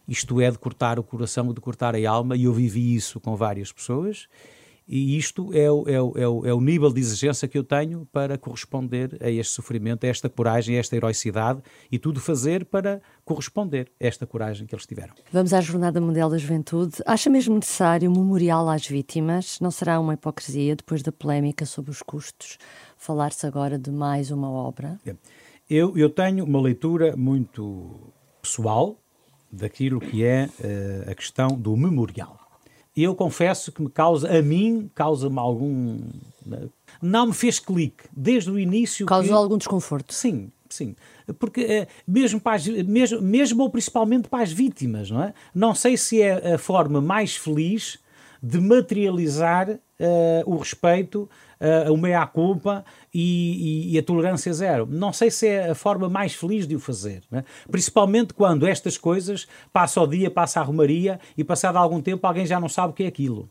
isto 0.08 0.40
é 0.40 0.52
de 0.52 0.60
cortar 0.60 1.00
o 1.00 1.04
coração, 1.04 1.52
de 1.52 1.60
cortar 1.60 1.96
a 1.96 2.08
alma, 2.08 2.36
e 2.36 2.44
eu 2.44 2.54
vivi 2.54 2.94
isso 2.94 3.20
com 3.20 3.36
várias 3.36 3.72
pessoas 3.72 4.28
e 4.88 5.18
isto 5.18 5.52
é 5.52 5.72
o, 5.72 5.88
é, 5.88 6.02
o, 6.02 6.14
é, 6.16 6.28
o, 6.28 6.46
é 6.46 6.54
o 6.54 6.62
nível 6.62 6.94
de 6.94 7.00
exigência 7.00 7.48
que 7.48 7.58
eu 7.58 7.64
tenho 7.64 8.08
para 8.12 8.38
corresponder 8.38 9.18
a 9.20 9.30
este 9.30 9.54
sofrimento, 9.54 10.06
a 10.06 10.08
esta 10.08 10.30
coragem, 10.30 10.78
a 10.78 10.80
esta 10.80 10.96
heroicidade 10.96 11.62
e 11.92 11.98
tudo 11.98 12.20
fazer 12.20 12.66
para 12.66 13.02
corresponder 13.24 13.92
a 14.00 14.06
esta 14.06 14.28
coragem 14.28 14.68
que 14.68 14.76
eles 14.76 14.86
tiveram. 14.86 15.14
Vamos 15.32 15.54
à 15.54 15.62
Jornada 15.62 16.00
Mundial 16.00 16.30
da 16.30 16.38
Juventude. 16.38 16.98
Acha 17.06 17.30
mesmo 17.30 17.56
necessário 17.56 18.10
um 18.10 18.14
memorial 18.14 18.70
às 18.70 18.86
vítimas? 18.86 19.60
Não 19.60 19.72
será 19.72 20.00
uma 20.00 20.14
hipocrisia, 20.14 20.76
depois 20.76 21.02
da 21.02 21.12
polémica 21.12 21.66
sobre 21.66 21.90
os 21.90 22.04
custos, 22.04 22.60
falar-se 22.96 23.48
agora 23.48 23.80
de 23.80 23.92
mais 23.92 24.30
uma 24.30 24.50
obra? 24.52 25.00
É. 25.06 25.16
Eu, 25.68 25.98
eu 25.98 26.12
tenho 26.12 26.46
uma 26.46 26.62
leitura 26.62 27.18
muito 27.18 28.14
pessoal 28.40 29.00
daquilo 29.52 30.00
que 30.00 30.24
é 30.24 30.48
uh, 30.60 31.10
a 31.10 31.16
questão 31.16 31.48
do 31.48 31.76
memorial 31.76 32.45
eu 33.04 33.16
confesso 33.16 33.72
que 33.72 33.82
me 33.82 33.90
causa, 33.90 34.30
a 34.30 34.42
mim, 34.42 34.90
causa-me 34.96 35.38
algum. 35.38 36.00
Né, 36.46 36.70
não 37.02 37.28
me 37.28 37.34
fez 37.34 37.60
clique 37.60 38.04
desde 38.16 38.50
o 38.50 38.60
início. 38.60 39.06
Causou 39.06 39.36
que... 39.36 39.44
algum 39.44 39.58
desconforto? 39.58 40.14
Sim, 40.14 40.52
sim. 40.70 40.96
Porque 41.40 41.62
é, 41.62 41.88
mesmo, 42.08 42.40
para 42.40 42.56
as, 42.56 42.68
mesmo, 42.68 43.22
mesmo 43.22 43.64
ou 43.64 43.70
principalmente 43.70 44.28
para 44.28 44.44
as 44.44 44.52
vítimas, 44.52 45.10
não 45.10 45.24
é? 45.24 45.34
Não 45.54 45.76
sei 45.76 45.98
se 45.98 46.22
é 46.22 46.54
a 46.54 46.58
forma 46.58 47.02
mais 47.02 47.36
feliz 47.36 48.00
de 48.46 48.60
materializar 48.60 49.72
uh, 49.72 49.80
o 50.46 50.58
respeito 50.58 51.28
uh, 51.60 51.92
o 51.92 51.98
meia-culpa 51.98 52.86
e, 53.12 53.90
e, 53.90 53.96
e, 53.96 53.98
a 53.98 54.04
tolerância 54.04 54.54
zero. 54.54 54.88
Não 54.88 55.12
sei 55.12 55.32
se 55.32 55.48
é 55.48 55.72
a 55.72 55.76
forma 55.76 56.08
mais 56.08 56.36
feliz 56.36 56.68
de 56.68 56.76
o 56.76 56.80
fazer. 56.80 57.24
Né? 57.32 57.44
Principalmente 57.72 58.36
quando 58.36 58.68
estas 58.68 59.00
coisas 59.00 59.48
passa 59.74 60.00
o 60.00 60.06
dia, 60.06 60.30
passa 60.30 60.60
a 60.60 60.64
romaria 60.64 61.20
e 61.36 61.44
passado 61.44 61.78
algum 61.78 62.00
tempo 62.00 62.28
alguém 62.28 62.46
já 62.46 62.60
não 62.60 62.70
sabe 62.70 62.92
o 62.92 62.96
que 62.96 63.04
é 63.04 63.08
aquilo. 63.08 63.50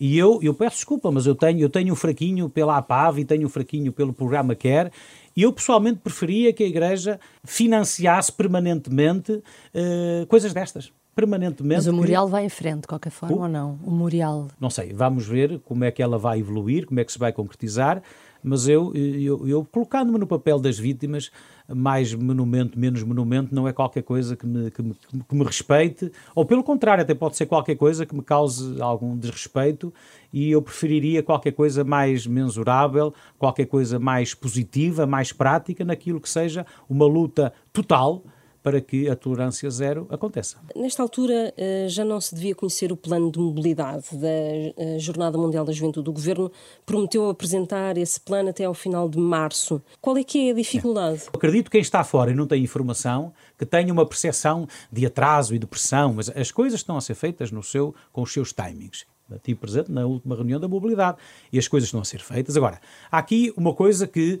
E 0.00 0.16
eu, 0.16 0.40
eu 0.42 0.54
peço 0.54 0.76
desculpa, 0.76 1.10
mas 1.10 1.26
eu 1.26 1.34
tenho, 1.34 1.60
eu 1.60 1.68
tenho 1.68 1.92
um 1.92 1.96
fraquinho 1.96 2.48
pela 2.48 2.78
APAV 2.78 3.18
e 3.18 3.24
tenho 3.26 3.46
um 3.46 3.50
fraquinho 3.50 3.92
pelo 3.92 4.14
programa 4.14 4.54
Quer 4.54 4.90
e 5.36 5.42
eu 5.42 5.52
pessoalmente 5.52 5.98
preferia 5.98 6.50
que 6.50 6.64
a 6.64 6.66
Igreja 6.66 7.20
financiasse 7.44 8.32
permanentemente 8.32 9.32
uh, 9.32 10.26
coisas 10.26 10.54
destas 10.54 10.90
permanentemente. 11.14 11.76
Mas 11.76 11.86
o 11.86 11.92
Memorial 11.92 12.26
que... 12.26 12.32
vai 12.32 12.44
em 12.44 12.48
frente, 12.48 12.82
de 12.82 12.88
qualquer 12.88 13.10
forma, 13.10 13.36
o... 13.36 13.40
ou 13.40 13.48
não? 13.48 13.78
O 13.84 13.90
Memorial. 13.90 14.48
Não 14.58 14.70
sei, 14.70 14.92
vamos 14.92 15.26
ver 15.26 15.60
como 15.60 15.84
é 15.84 15.90
que 15.90 16.02
ela 16.02 16.18
vai 16.18 16.40
evoluir, 16.40 16.86
como 16.86 17.00
é 17.00 17.04
que 17.04 17.12
se 17.12 17.18
vai 17.18 17.32
concretizar, 17.32 18.02
mas 18.42 18.68
eu, 18.68 18.94
eu, 18.94 19.46
eu 19.46 19.64
colocando-me 19.70 20.18
no 20.18 20.26
papel 20.26 20.58
das 20.58 20.78
vítimas, 20.78 21.30
mais 21.68 22.14
monumento, 22.14 22.78
menos 22.78 23.02
monumento, 23.02 23.54
não 23.54 23.68
é 23.68 23.72
qualquer 23.72 24.02
coisa 24.02 24.34
que 24.34 24.46
me, 24.46 24.70
que 24.70 24.82
me, 24.82 24.94
que 25.28 25.34
me 25.34 25.44
respeite, 25.44 26.10
ou 26.34 26.44
pelo 26.44 26.64
contrário, 26.64 27.02
até 27.02 27.14
pode 27.14 27.36
ser 27.36 27.46
qualquer 27.46 27.76
coisa 27.76 28.06
que 28.06 28.14
me 28.14 28.22
cause 28.22 28.80
algum 28.80 29.16
desrespeito, 29.16 29.92
e 30.32 30.50
eu 30.50 30.62
preferiria 30.62 31.22
qualquer 31.22 31.52
coisa 31.52 31.84
mais 31.84 32.26
mensurável, 32.26 33.12
qualquer 33.38 33.66
coisa 33.66 33.98
mais 33.98 34.34
positiva, 34.34 35.06
mais 35.06 35.32
prática, 35.32 35.84
naquilo 35.84 36.20
que 36.20 36.28
seja 36.28 36.64
uma 36.88 37.06
luta 37.06 37.52
total 37.72 38.24
para 38.62 38.80
que 38.80 39.08
a 39.08 39.16
tolerância 39.16 39.70
zero 39.70 40.06
aconteça. 40.10 40.58
Nesta 40.76 41.02
altura 41.02 41.52
eh, 41.56 41.86
já 41.88 42.04
não 42.04 42.20
se 42.20 42.34
devia 42.34 42.54
conhecer 42.54 42.92
o 42.92 42.96
plano 42.96 43.30
de 43.30 43.38
mobilidade 43.38 44.06
da 44.12 44.28
eh, 44.28 44.98
Jornada 44.98 45.38
Mundial 45.38 45.64
da 45.64 45.72
Juventude. 45.72 46.10
O 46.10 46.12
Governo 46.12 46.52
prometeu 46.84 47.28
apresentar 47.28 47.96
esse 47.96 48.20
plano 48.20 48.50
até 48.50 48.64
ao 48.64 48.74
final 48.74 49.08
de 49.08 49.18
março. 49.18 49.82
Qual 50.00 50.16
é 50.16 50.24
que 50.24 50.48
é 50.48 50.52
a 50.52 50.54
dificuldade? 50.54 51.22
É. 51.26 51.36
Acredito 51.36 51.64
que 51.66 51.72
quem 51.72 51.80
está 51.80 52.04
fora 52.04 52.30
e 52.30 52.34
não 52.34 52.46
tem 52.46 52.62
informação 52.62 53.32
que 53.58 53.64
tenha 53.64 53.92
uma 53.92 54.06
percepção 54.06 54.66
de 54.92 55.06
atraso 55.06 55.54
e 55.54 55.58
de 55.58 55.66
pressão, 55.66 56.14
mas 56.14 56.28
as 56.30 56.50
coisas 56.50 56.80
estão 56.80 56.96
a 56.96 57.00
ser 57.00 57.14
feitas 57.14 57.50
no 57.50 57.62
seu, 57.62 57.94
com 58.12 58.22
os 58.22 58.32
seus 58.32 58.52
timings. 58.52 59.06
Estive 59.36 59.60
presente 59.60 59.92
na 59.92 60.06
última 60.06 60.34
reunião 60.34 60.58
da 60.58 60.66
mobilidade 60.66 61.18
e 61.52 61.58
as 61.58 61.68
coisas 61.68 61.86
estão 61.86 62.00
a 62.00 62.04
ser 62.04 62.20
feitas. 62.20 62.56
Agora, 62.56 62.80
há 63.10 63.18
aqui 63.18 63.52
uma 63.56 63.72
coisa 63.74 64.06
que 64.06 64.40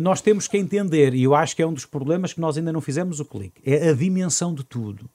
nós 0.00 0.20
temos 0.20 0.48
que 0.48 0.58
entender, 0.58 1.14
e 1.14 1.22
eu 1.22 1.34
acho 1.34 1.54
que 1.54 1.62
é 1.62 1.66
um 1.66 1.72
dos 1.72 1.86
problemas 1.86 2.32
que 2.32 2.40
nós 2.40 2.56
ainda 2.56 2.72
não 2.72 2.80
fizemos 2.80 3.20
o 3.20 3.24
clique, 3.24 3.60
é 3.64 3.90
a 3.90 3.92
dimensão 3.92 4.54
de 4.54 4.64
tudo. 4.64 5.08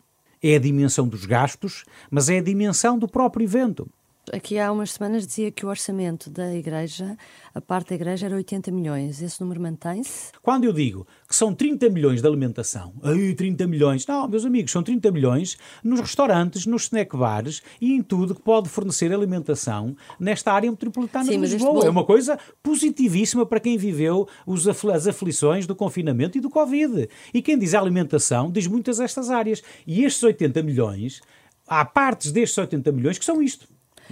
É 0.43 0.55
a 0.55 0.59
dimensão 0.59 1.07
dos 1.07 1.23
gastos, 1.23 1.85
mas 2.09 2.27
é 2.27 2.39
a 2.39 2.41
dimensão 2.41 2.97
do 2.97 3.07
próprio 3.07 3.43
evento. 3.43 3.87
Aqui 4.33 4.57
há 4.57 4.71
umas 4.71 4.93
semanas 4.93 5.27
dizia 5.27 5.51
que 5.51 5.65
o 5.65 5.69
orçamento 5.69 6.29
da 6.29 6.55
Igreja, 6.55 7.17
a 7.53 7.59
parte 7.59 7.89
da 7.89 7.95
Igreja, 7.95 8.27
era 8.27 8.35
80 8.35 8.71
milhões. 8.71 9.21
Esse 9.21 9.41
número 9.41 9.59
mantém-se? 9.59 10.31
Quando 10.41 10.63
eu 10.63 10.71
digo 10.71 11.05
que 11.27 11.35
são 11.35 11.53
30 11.53 11.89
milhões 11.89 12.21
de 12.21 12.27
alimentação, 12.27 12.93
aí 13.03 13.35
30 13.35 13.67
milhões, 13.67 14.07
não, 14.07 14.25
meus 14.29 14.45
amigos, 14.45 14.71
são 14.71 14.81
30 14.81 15.11
milhões 15.11 15.57
nos 15.83 15.99
restaurantes, 15.99 16.65
nos 16.65 16.83
snack 16.83 17.15
bars 17.17 17.61
e 17.81 17.91
em 17.91 18.01
tudo 18.01 18.33
que 18.33 18.41
pode 18.41 18.69
fornecer 18.69 19.11
alimentação 19.11 19.97
nesta 20.17 20.53
área 20.53 20.71
metropolitana 20.71 21.25
Sim, 21.25 21.31
de 21.31 21.37
Lisboa. 21.47 21.85
É 21.85 21.89
uma 21.89 22.05
coisa 22.05 22.39
positivíssima 22.63 23.45
para 23.45 23.59
quem 23.59 23.77
viveu 23.77 24.29
os 24.47 24.65
afl 24.65 24.91
as 24.91 25.07
aflições 25.07 25.67
do 25.67 25.75
confinamento 25.75 26.37
e 26.37 26.41
do 26.41 26.49
Covid. 26.49 27.09
E 27.33 27.41
quem 27.41 27.59
diz 27.59 27.73
alimentação 27.73 28.49
diz 28.49 28.65
muitas 28.65 28.97
destas 28.97 29.29
áreas. 29.29 29.61
E 29.85 30.05
estes 30.05 30.23
80 30.23 30.63
milhões, 30.63 31.21
há 31.67 31.83
partes 31.83 32.31
destes 32.31 32.57
80 32.57 32.93
milhões 32.93 33.17
que 33.17 33.25
são 33.25 33.41
isto 33.41 33.67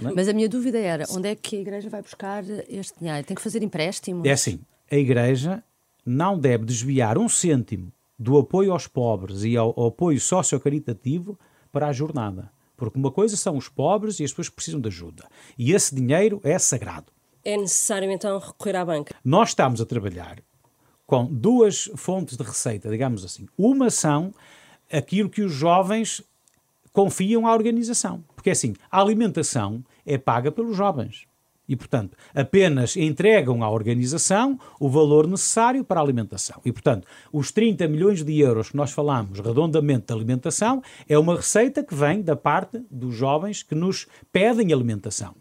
é? 0.08 0.12
Mas 0.14 0.28
a 0.28 0.32
minha 0.32 0.48
dúvida 0.48 0.78
era, 0.78 1.04
onde 1.10 1.28
é 1.28 1.34
que 1.34 1.56
a 1.56 1.60
Igreja 1.60 1.90
vai 1.90 2.02
buscar 2.02 2.44
este 2.68 2.98
dinheiro? 2.98 3.26
Tem 3.26 3.34
que 3.34 3.42
fazer 3.42 3.62
empréstimos? 3.62 4.26
É 4.26 4.32
assim, 4.32 4.60
a 4.90 4.96
Igreja 4.96 5.62
não 6.04 6.38
deve 6.38 6.64
desviar 6.64 7.18
um 7.18 7.28
cêntimo 7.28 7.92
do 8.18 8.38
apoio 8.38 8.72
aos 8.72 8.86
pobres 8.86 9.44
e 9.44 9.56
ao, 9.56 9.72
ao 9.76 9.86
apoio 9.86 10.20
socio-caritativo 10.20 11.38
para 11.72 11.88
a 11.88 11.92
jornada. 11.92 12.50
Porque 12.76 12.98
uma 12.98 13.10
coisa 13.10 13.36
são 13.36 13.56
os 13.56 13.68
pobres 13.68 14.20
e 14.20 14.24
as 14.24 14.30
pessoas 14.30 14.48
que 14.48 14.54
precisam 14.54 14.80
de 14.80 14.88
ajuda. 14.88 15.28
E 15.58 15.72
esse 15.72 15.94
dinheiro 15.94 16.40
é 16.42 16.58
sagrado. 16.58 17.12
É 17.44 17.56
necessário 17.56 18.10
então 18.10 18.38
recorrer 18.38 18.76
à 18.76 18.84
banca? 18.84 19.14
Nós 19.24 19.50
estamos 19.50 19.80
a 19.80 19.86
trabalhar 19.86 20.42
com 21.06 21.26
duas 21.26 21.90
fontes 21.96 22.36
de 22.36 22.42
receita, 22.42 22.88
digamos 22.88 23.24
assim. 23.24 23.46
Uma 23.56 23.90
são 23.90 24.32
aquilo 24.90 25.28
que 25.28 25.42
os 25.42 25.52
jovens 25.52 26.22
confiam 26.92 27.46
à 27.46 27.52
organização. 27.52 28.24
Porque 28.34 28.50
é 28.50 28.52
assim, 28.52 28.74
a 28.90 29.00
alimentação 29.00 29.84
é 30.04 30.18
paga 30.18 30.50
pelos 30.50 30.76
jovens. 30.76 31.26
E, 31.70 31.76
portanto, 31.76 32.16
apenas 32.34 32.96
entregam 32.96 33.62
à 33.62 33.70
organização 33.70 34.58
o 34.80 34.88
valor 34.88 35.28
necessário 35.28 35.84
para 35.84 36.00
a 36.00 36.02
alimentação. 36.02 36.60
E, 36.64 36.72
portanto, 36.72 37.06
os 37.32 37.52
30 37.52 37.86
milhões 37.86 38.24
de 38.24 38.40
euros 38.40 38.70
que 38.70 38.76
nós 38.76 38.90
falamos 38.90 39.38
redondamente 39.38 40.06
de 40.06 40.12
alimentação 40.12 40.82
é 41.08 41.16
uma 41.16 41.36
receita 41.36 41.84
que 41.84 41.94
vem 41.94 42.22
da 42.22 42.34
parte 42.34 42.82
dos 42.90 43.14
jovens 43.14 43.62
que 43.62 43.76
nos 43.76 44.08
pedem 44.32 44.72
alimentação. 44.72 45.32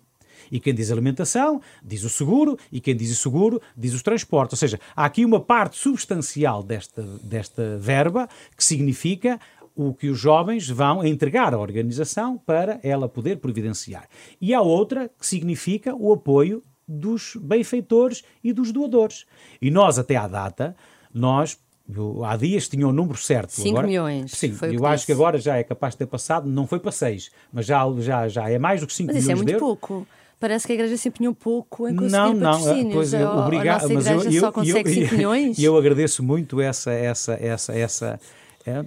E 0.51 0.59
quem 0.59 0.73
diz 0.73 0.91
alimentação, 0.91 1.61
diz 1.83 2.03
o 2.03 2.09
seguro, 2.09 2.57
e 2.71 2.79
quem 2.79 2.95
diz 2.95 3.11
o 3.11 3.21
seguro, 3.21 3.61
diz 3.75 3.93
os 3.93 4.03
transportes. 4.03 4.53
Ou 4.53 4.57
seja, 4.57 4.79
há 4.95 5.05
aqui 5.05 5.25
uma 5.25 5.39
parte 5.39 5.77
substancial 5.77 6.63
desta, 6.63 7.01
desta 7.23 7.77
verba 7.77 8.27
que 8.55 8.63
significa 8.63 9.39
o 9.81 9.93
que 9.93 10.09
os 10.09 10.19
jovens 10.19 10.67
vão 10.67 11.05
entregar 11.05 11.53
à 11.53 11.57
organização 11.57 12.37
para 12.37 12.81
ela 12.83 13.07
poder 13.07 13.37
providenciar. 13.37 14.09
E 14.41 14.53
há 14.53 14.61
outra 14.61 15.07
que 15.07 15.25
significa 15.25 15.95
o 15.95 16.11
apoio 16.11 16.61
dos 16.85 17.37
benfeitores 17.41 18.23
e 18.43 18.51
dos 18.51 18.73
doadores. 18.73 19.25
E 19.61 19.71
nós, 19.71 19.97
até 19.97 20.17
à 20.17 20.27
data, 20.27 20.75
nós 21.13 21.57
eu, 21.95 22.25
há 22.25 22.35
dias 22.35 22.67
tinha 22.67 22.85
o 22.85 22.89
um 22.89 22.93
número 22.93 23.17
certo. 23.17 23.53
5 23.53 23.69
agora, 23.69 23.87
milhões. 23.87 24.31
Sim, 24.31 24.53
eu 24.63 24.85
acho 24.85 24.95
disse. 24.95 25.05
que 25.05 25.11
agora 25.13 25.39
já 25.39 25.55
é 25.55 25.63
capaz 25.63 25.93
de 25.93 25.99
ter 25.99 26.07
passado, 26.07 26.47
não 26.47 26.67
foi 26.67 26.79
para 26.79 26.91
6, 26.91 27.31
mas 27.51 27.65
já, 27.65 27.83
já, 27.99 28.27
já 28.27 28.49
é 28.49 28.59
mais 28.59 28.81
do 28.81 28.87
que 28.87 28.93
5 28.93 29.07
milhões. 29.07 29.25
Mas 29.25 29.33
isso 29.33 29.41
é 29.41 29.45
muito 29.45 29.59
pouco. 29.59 30.05
Parece 30.39 30.67
que 30.67 30.73
a 30.73 30.75
igreja 30.75 30.97
se 30.97 31.07
empenhou 31.07 31.33
pouco 31.33 31.87
em 31.87 31.95
conseguir 31.95 32.11
não, 32.11 32.33
não, 32.33 32.91
Pois, 32.91 33.13
eu, 33.13 33.27
obrigado, 33.29 33.89
mas 33.89 34.07
eu, 34.07 34.39
só 34.39 34.51
consegue 34.51 34.93
5 34.93 35.15
milhões. 35.15 35.57
E 35.57 35.63
eu, 35.63 35.73
eu 35.75 35.79
agradeço 35.79 36.21
muito 36.21 36.61
essa, 36.61 36.91
essa, 36.91 37.33
essa, 37.33 37.73
essa, 37.73 38.05
é, 38.07 38.19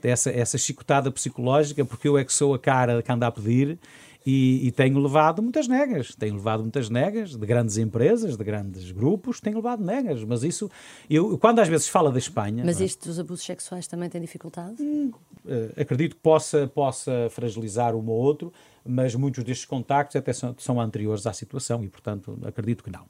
essa, 0.03 0.31
essa 0.31 0.59
chicotada 0.59 1.11
psicológica, 1.11 1.85
porque 1.85 2.09
eu 2.09 2.19
é 2.19 2.25
que 2.25 2.33
sou 2.33 2.55
a 2.55 2.59
cara 2.59 3.03
que 3.03 3.11
anda 3.13 3.27
a 3.27 3.31
pedir 3.31 3.79
e, 4.25 4.69
e, 4.69 4.73
tenho 4.73 4.99
levado 5.01 5.43
muitas 5.43 5.67
negas. 5.67 6.15
Tenho 6.15 6.35
levado 6.35 6.63
muitas 6.63 6.89
negas 6.89 7.35
de 7.35 7.47
grandes 7.47 7.77
empresas, 7.77 8.37
de 8.37 8.45
grandes 8.45 8.91
grupos, 8.93 9.41
tenho 9.41 9.57
levado 9.57 9.85
negas. 9.85 10.23
Mas 10.25 10.45
isso, 10.45 10.71
eu, 11.11 11.37
quando 11.39 11.59
às 11.59 11.69
vezes 11.69 11.89
fala 11.89 12.11
da 12.11 12.19
Espanha. 12.19 12.63
Mas 12.65 12.81
é? 12.81 12.85
isto 12.85 13.09
dos 13.09 13.19
abusos 13.19 13.45
sexuais 13.45 13.87
também 13.87 14.09
tem 14.09 14.21
dificuldade? 14.21 14.81
Hum, 14.81 15.13
eh, 15.47 15.83
acredito 15.83 16.15
que 16.15 16.23
possa, 16.23 16.69
possa 16.69 17.29
fragilizar 17.31 17.97
um 17.97 18.09
ou 18.09 18.17
outro, 18.17 18.53
mas 18.87 19.15
muitos 19.15 19.43
destes 19.43 19.67
contactos 19.67 20.15
até 20.15 20.33
são, 20.33 20.55
são 20.57 20.81
anteriores 20.81 21.27
à 21.27 21.33
situação 21.33 21.83
e, 21.83 21.89
portanto, 21.89 22.39
acredito 22.45 22.85
que 22.85 22.91
não. 22.91 23.07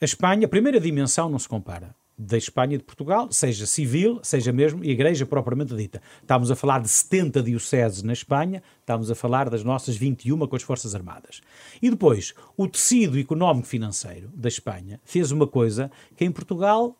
A 0.00 0.04
Espanha, 0.04 0.46
a 0.46 0.48
primeira 0.48 0.80
dimensão 0.80 1.28
não 1.28 1.38
se 1.38 1.48
compara 1.48 1.94
da 2.18 2.36
Espanha 2.36 2.74
e 2.74 2.78
de 2.78 2.84
Portugal, 2.84 3.30
seja 3.30 3.64
civil, 3.64 4.18
seja 4.24 4.52
mesmo 4.52 4.84
igreja 4.84 5.24
propriamente 5.24 5.74
dita. 5.76 6.02
Estamos 6.20 6.50
a 6.50 6.56
falar 6.56 6.80
de 6.80 6.88
70 6.88 7.42
dioceses 7.42 8.02
na 8.02 8.12
Espanha, 8.12 8.60
estamos 8.80 9.08
a 9.08 9.14
falar 9.14 9.48
das 9.48 9.62
nossas 9.62 9.96
21 9.96 10.46
com 10.48 10.56
as 10.56 10.62
Forças 10.62 10.96
Armadas. 10.96 11.40
E 11.80 11.88
depois, 11.88 12.34
o 12.56 12.66
tecido 12.66 13.18
económico-financeiro 13.18 14.28
da 14.34 14.48
Espanha 14.48 15.00
fez 15.04 15.30
uma 15.30 15.46
coisa 15.46 15.92
que 16.16 16.24
em 16.24 16.32
Portugal, 16.32 16.98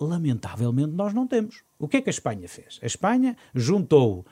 lamentavelmente, 0.00 0.92
nós 0.92 1.12
não 1.12 1.26
temos. 1.26 1.62
O 1.76 1.88
que 1.88 1.96
é 1.96 2.00
que 2.00 2.08
a 2.08 2.12
Espanha 2.12 2.48
fez? 2.48 2.78
A 2.80 2.86
Espanha 2.86 3.36
juntou 3.52 4.24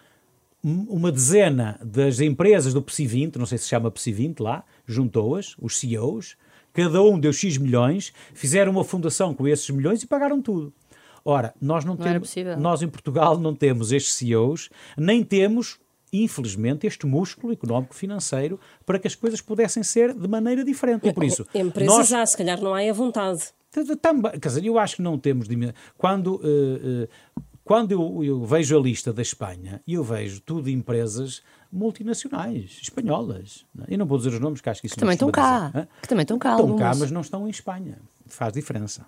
uma 0.62 1.12
dezena 1.12 1.78
das 1.82 2.20
empresas 2.20 2.72
do 2.72 2.82
PSI 2.82 3.06
20, 3.06 3.38
não 3.38 3.46
sei 3.46 3.58
se 3.58 3.68
chama 3.68 3.90
PSI 3.90 4.12
20 4.12 4.40
lá, 4.40 4.64
juntou-as, 4.84 5.54
os 5.58 5.78
CEOs, 5.78 6.36
cada 6.76 7.02
um 7.02 7.18
deu 7.18 7.32
X 7.32 7.56
milhões, 7.56 8.12
fizeram 8.34 8.70
uma 8.70 8.84
fundação 8.84 9.32
com 9.32 9.48
esses 9.48 9.68
milhões 9.70 10.02
e 10.02 10.06
pagaram 10.06 10.42
tudo. 10.42 10.72
Ora, 11.24 11.54
nós 11.58 11.86
não, 11.86 11.94
não 11.94 12.04
temos, 12.04 12.34
nós 12.58 12.82
em 12.82 12.88
Portugal 12.88 13.38
não 13.38 13.54
temos 13.54 13.92
estes 13.92 14.14
CEOs, 14.14 14.68
nem 14.96 15.24
temos, 15.24 15.78
infelizmente, 16.12 16.86
este 16.86 17.06
músculo 17.06 17.52
económico 17.52 17.94
financeiro 17.94 18.60
para 18.84 18.98
que 18.98 19.08
as 19.08 19.14
coisas 19.14 19.40
pudessem 19.40 19.82
ser 19.82 20.12
de 20.12 20.28
maneira 20.28 20.62
diferente. 20.62 21.08
E 21.08 21.12
por 21.14 21.24
isso, 21.24 21.46
empresas 21.54 21.96
nós... 21.96 22.12
há, 22.12 22.26
se 22.26 22.36
calhar 22.36 22.60
não 22.60 22.74
há 22.74 22.80
a 22.80 22.92
vontade. 22.92 23.40
Também, 24.00 24.32
quer 24.32 24.48
dizer, 24.48 24.64
eu 24.64 24.78
acho 24.78 24.96
que 24.96 25.02
não 25.02 25.18
temos. 25.18 25.48
Quando, 25.96 26.36
uh, 26.36 27.04
uh, 27.04 27.42
quando 27.64 27.92
eu, 27.92 28.22
eu, 28.22 28.44
vejo 28.44 28.78
a 28.78 28.80
lista 28.80 29.12
da 29.12 29.22
Espanha, 29.22 29.82
eu 29.88 30.04
vejo 30.04 30.40
tudo 30.42 30.70
empresas 30.70 31.42
multinacionais, 31.76 32.78
espanholas. 32.82 33.64
Não 33.74 33.84
é? 33.84 33.94
Eu 33.94 33.98
não 33.98 34.06
vou 34.06 34.18
dizer 34.18 34.32
os 34.32 34.40
nomes, 34.40 34.60
que 34.60 34.68
acho 34.68 34.80
que 34.80 34.86
isso 34.86 34.96
que 34.96 35.00
também 35.00 35.14
estão 35.14 35.30
cá. 35.30 35.68
Dizer, 35.68 35.88
que 36.02 36.08
também 36.08 36.22
estão 36.22 36.38
cá. 36.38 36.50
Estão 36.50 36.66
alguns. 36.66 36.80
cá, 36.80 36.94
mas 36.96 37.10
não 37.10 37.20
estão 37.20 37.46
em 37.46 37.50
Espanha. 37.50 37.98
Faz 38.26 38.52
diferença. 38.52 39.06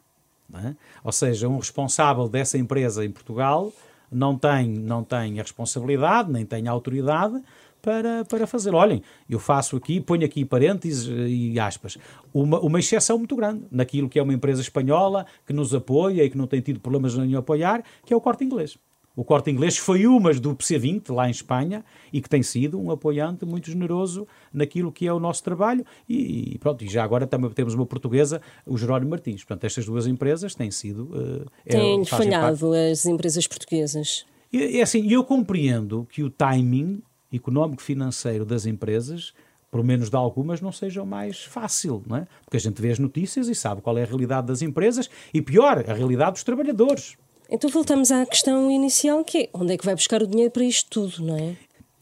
É? 0.55 0.75
Ou 1.05 1.13
seja, 1.13 1.49
um 1.49 1.59
responsável 1.59 2.29
dessa 2.29 2.57
empresa 2.57 3.05
em 3.05 3.11
Portugal 3.11 3.73
não 4.11 4.37
tem, 4.37 4.69
não 4.69 5.05
tem 5.05 5.39
a 5.39 5.43
responsabilidade, 5.43 6.33
nem 6.33 6.47
tem 6.47 6.67
a 6.69 6.71
autoridade 6.71 7.43
para, 7.83 8.25
para 8.25 8.47
fazer. 8.47 8.75
Olhem, 8.75 9.03
eu 9.29 9.39
faço 9.39 9.77
aqui, 9.77 10.01
ponho 10.01 10.25
aqui 10.25 10.45
parênteses 10.45 11.09
e 11.29 11.59
aspas, 11.61 11.99
uma, 12.33 12.61
uma 12.61 12.79
exceção 12.79 13.19
muito 13.19 13.37
grande 13.37 13.65
naquilo 13.71 14.09
que 14.09 14.19
é 14.19 14.23
uma 14.23 14.33
empresa 14.33 14.61
espanhola 14.61 15.27
que 15.47 15.53
nos 15.53 15.75
apoia 15.75 16.25
e 16.25 16.31
que 16.31 16.39
não 16.39 16.47
tem 16.47 16.61
tido 16.61 16.81
problemas 16.81 17.15
em 17.15 17.35
apoiar, 17.35 17.83
que 18.05 18.13
é 18.13 18.17
o 18.17 18.21
corte 18.21 18.45
inglês. 18.45 18.79
O 19.19 19.25
Corte 19.25 19.51
Inglês 19.51 19.77
foi 19.77 20.07
uma 20.07 20.33
do 20.33 20.55
PC20, 20.55 21.13
lá 21.13 21.27
em 21.27 21.33
Espanha, 21.33 21.85
e 22.13 22.23
que 22.23 22.29
tem 22.29 22.41
sido 22.41 22.81
um 22.81 22.89
apoiante 22.89 23.45
muito 23.45 23.69
generoso 23.69 24.29
naquilo 24.53 24.93
que 24.93 25.09
é 25.09 25.13
o 25.13 25.19
nosso 25.19 25.43
trabalho. 25.43 25.85
E, 26.09 26.57
pronto, 26.61 26.85
e 26.85 26.89
já 26.89 27.03
agora 27.03 27.27
também 27.27 27.51
temos 27.51 27.75
uma 27.75 27.85
portuguesa, 27.85 28.41
o 28.65 28.79
Jerónimo 28.79 29.11
Martins. 29.11 29.43
Portanto, 29.43 29.65
estas 29.65 29.85
duas 29.85 30.07
empresas 30.07 30.55
têm 30.55 30.71
sido. 30.71 31.07
Uh, 31.07 31.47
têm 31.69 32.03
é, 32.03 32.05
falhado 32.05 32.71
parte. 32.71 32.93
as 32.93 33.07
empresas 33.07 33.45
portuguesas. 33.49 34.25
E, 34.53 34.79
é 34.79 34.83
assim, 34.83 35.11
eu 35.11 35.25
compreendo 35.25 36.07
que 36.09 36.23
o 36.23 36.31
timing 36.31 37.03
económico-financeiro 37.33 38.45
das 38.45 38.67
empresas 38.67 39.35
pelo 39.69 39.85
menos 39.85 40.09
de 40.09 40.17
algumas, 40.17 40.63
não 40.63 40.73
seja 40.73 41.03
o 41.03 41.07
mais 41.07 41.45
fácil, 41.45 42.03
não 42.07 42.17
é? 42.17 42.27
Porque 42.43 42.57
a 42.57 42.61
gente 42.61 42.81
vê 42.81 42.91
as 42.91 42.99
notícias 42.99 43.49
e 43.49 43.55
sabe 43.55 43.83
qual 43.83 43.99
é 43.99 44.03
a 44.03 44.07
realidade 44.07 44.47
das 44.47 44.63
empresas 44.63 45.11
e, 45.35 45.43
pior, 45.43 45.85
a 45.87 45.93
realidade 45.93 46.33
dos 46.33 46.43
trabalhadores. 46.43 47.19
Então 47.51 47.71
voltamos 47.71 48.11
à 48.11 48.27
questão 48.27 48.71
inicial, 48.71 49.25
que 49.25 49.39
é 49.39 49.49
onde 49.55 49.73
é 49.73 49.79
que 49.79 49.85
vai 49.85 49.95
buscar 49.95 50.23
o 50.23 50.27
dinheiro 50.27 50.51
para 50.51 50.65
isto 50.65 50.91
tudo, 50.91 51.25
não 51.25 51.37
é? 51.37 51.57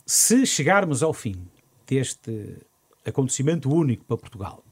Se 0.05 0.45
chegarmos 0.45 1.05
ao 1.05 1.13
fim 1.13 1.37
deste 1.87 2.57
acontecimento 3.05 3.73
único 3.73 4.05
para 4.05 4.17
Portugal 4.17 4.65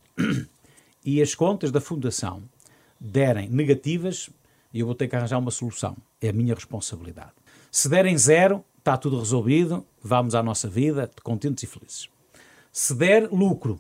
e 1.05 1.23
as 1.23 1.33
contas 1.35 1.71
da 1.71 1.81
Fundação 1.81 2.43
derem 2.99 3.49
negativas, 3.49 4.29
eu 4.73 4.87
vou 4.87 4.97
ter 4.97 5.07
que 5.07 5.15
arranjar 5.15 5.39
uma 5.39 5.53
solução. 5.53 5.97
É 6.21 6.31
a 6.31 6.33
minha 6.33 6.55
responsabilidade. 6.55 7.33
Se 7.71 7.89
derem 7.89 8.19
zero, 8.19 8.65
está 8.79 8.97
tudo 8.97 9.19
resolvido, 9.19 9.87
vamos 10.03 10.35
à 10.35 10.43
nossa 10.43 10.69
vida, 10.69 11.09
contentes 11.23 11.63
e 11.63 11.67
felizes. 11.69 12.09
Se 12.73 12.95
der 12.95 13.33
lucro, 13.33 13.79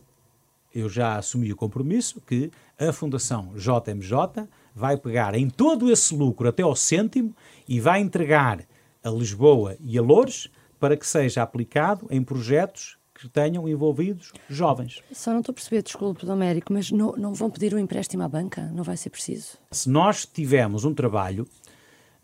eu 0.74 0.88
já 0.88 1.16
assumi 1.16 1.52
o 1.52 1.56
compromisso 1.56 2.20
que 2.20 2.50
a 2.78 2.92
Fundação 2.92 3.52
JMJ 3.54 4.48
vai 4.74 4.96
pegar 4.96 5.34
em 5.34 5.48
todo 5.48 5.90
esse 5.90 6.14
lucro 6.14 6.48
até 6.48 6.62
ao 6.62 6.74
cêntimo 6.74 7.34
e 7.68 7.78
vai 7.78 8.00
entregar 8.00 8.64
a 9.02 9.10
Lisboa 9.10 9.76
e 9.80 9.96
a 9.96 10.02
Loures 10.02 10.50
para 10.80 10.96
que 10.96 11.06
seja 11.06 11.42
aplicado 11.42 12.06
em 12.10 12.22
projetos 12.22 12.98
que 13.14 13.28
tenham 13.28 13.68
envolvidos 13.68 14.32
jovens. 14.50 15.00
Só 15.12 15.30
não 15.30 15.38
estou 15.38 15.52
a 15.52 15.54
perceber, 15.54 15.82
desculpe, 15.82 16.26
Domérico, 16.26 16.72
mas 16.72 16.90
não, 16.90 17.12
não 17.12 17.32
vão 17.32 17.48
pedir 17.48 17.72
um 17.72 17.78
empréstimo 17.78 18.24
à 18.24 18.28
banca? 18.28 18.70
Não 18.74 18.82
vai 18.82 18.96
ser 18.96 19.10
preciso? 19.10 19.56
Se 19.70 19.88
nós 19.88 20.26
tivermos 20.26 20.84
um 20.84 20.92
trabalho 20.92 21.46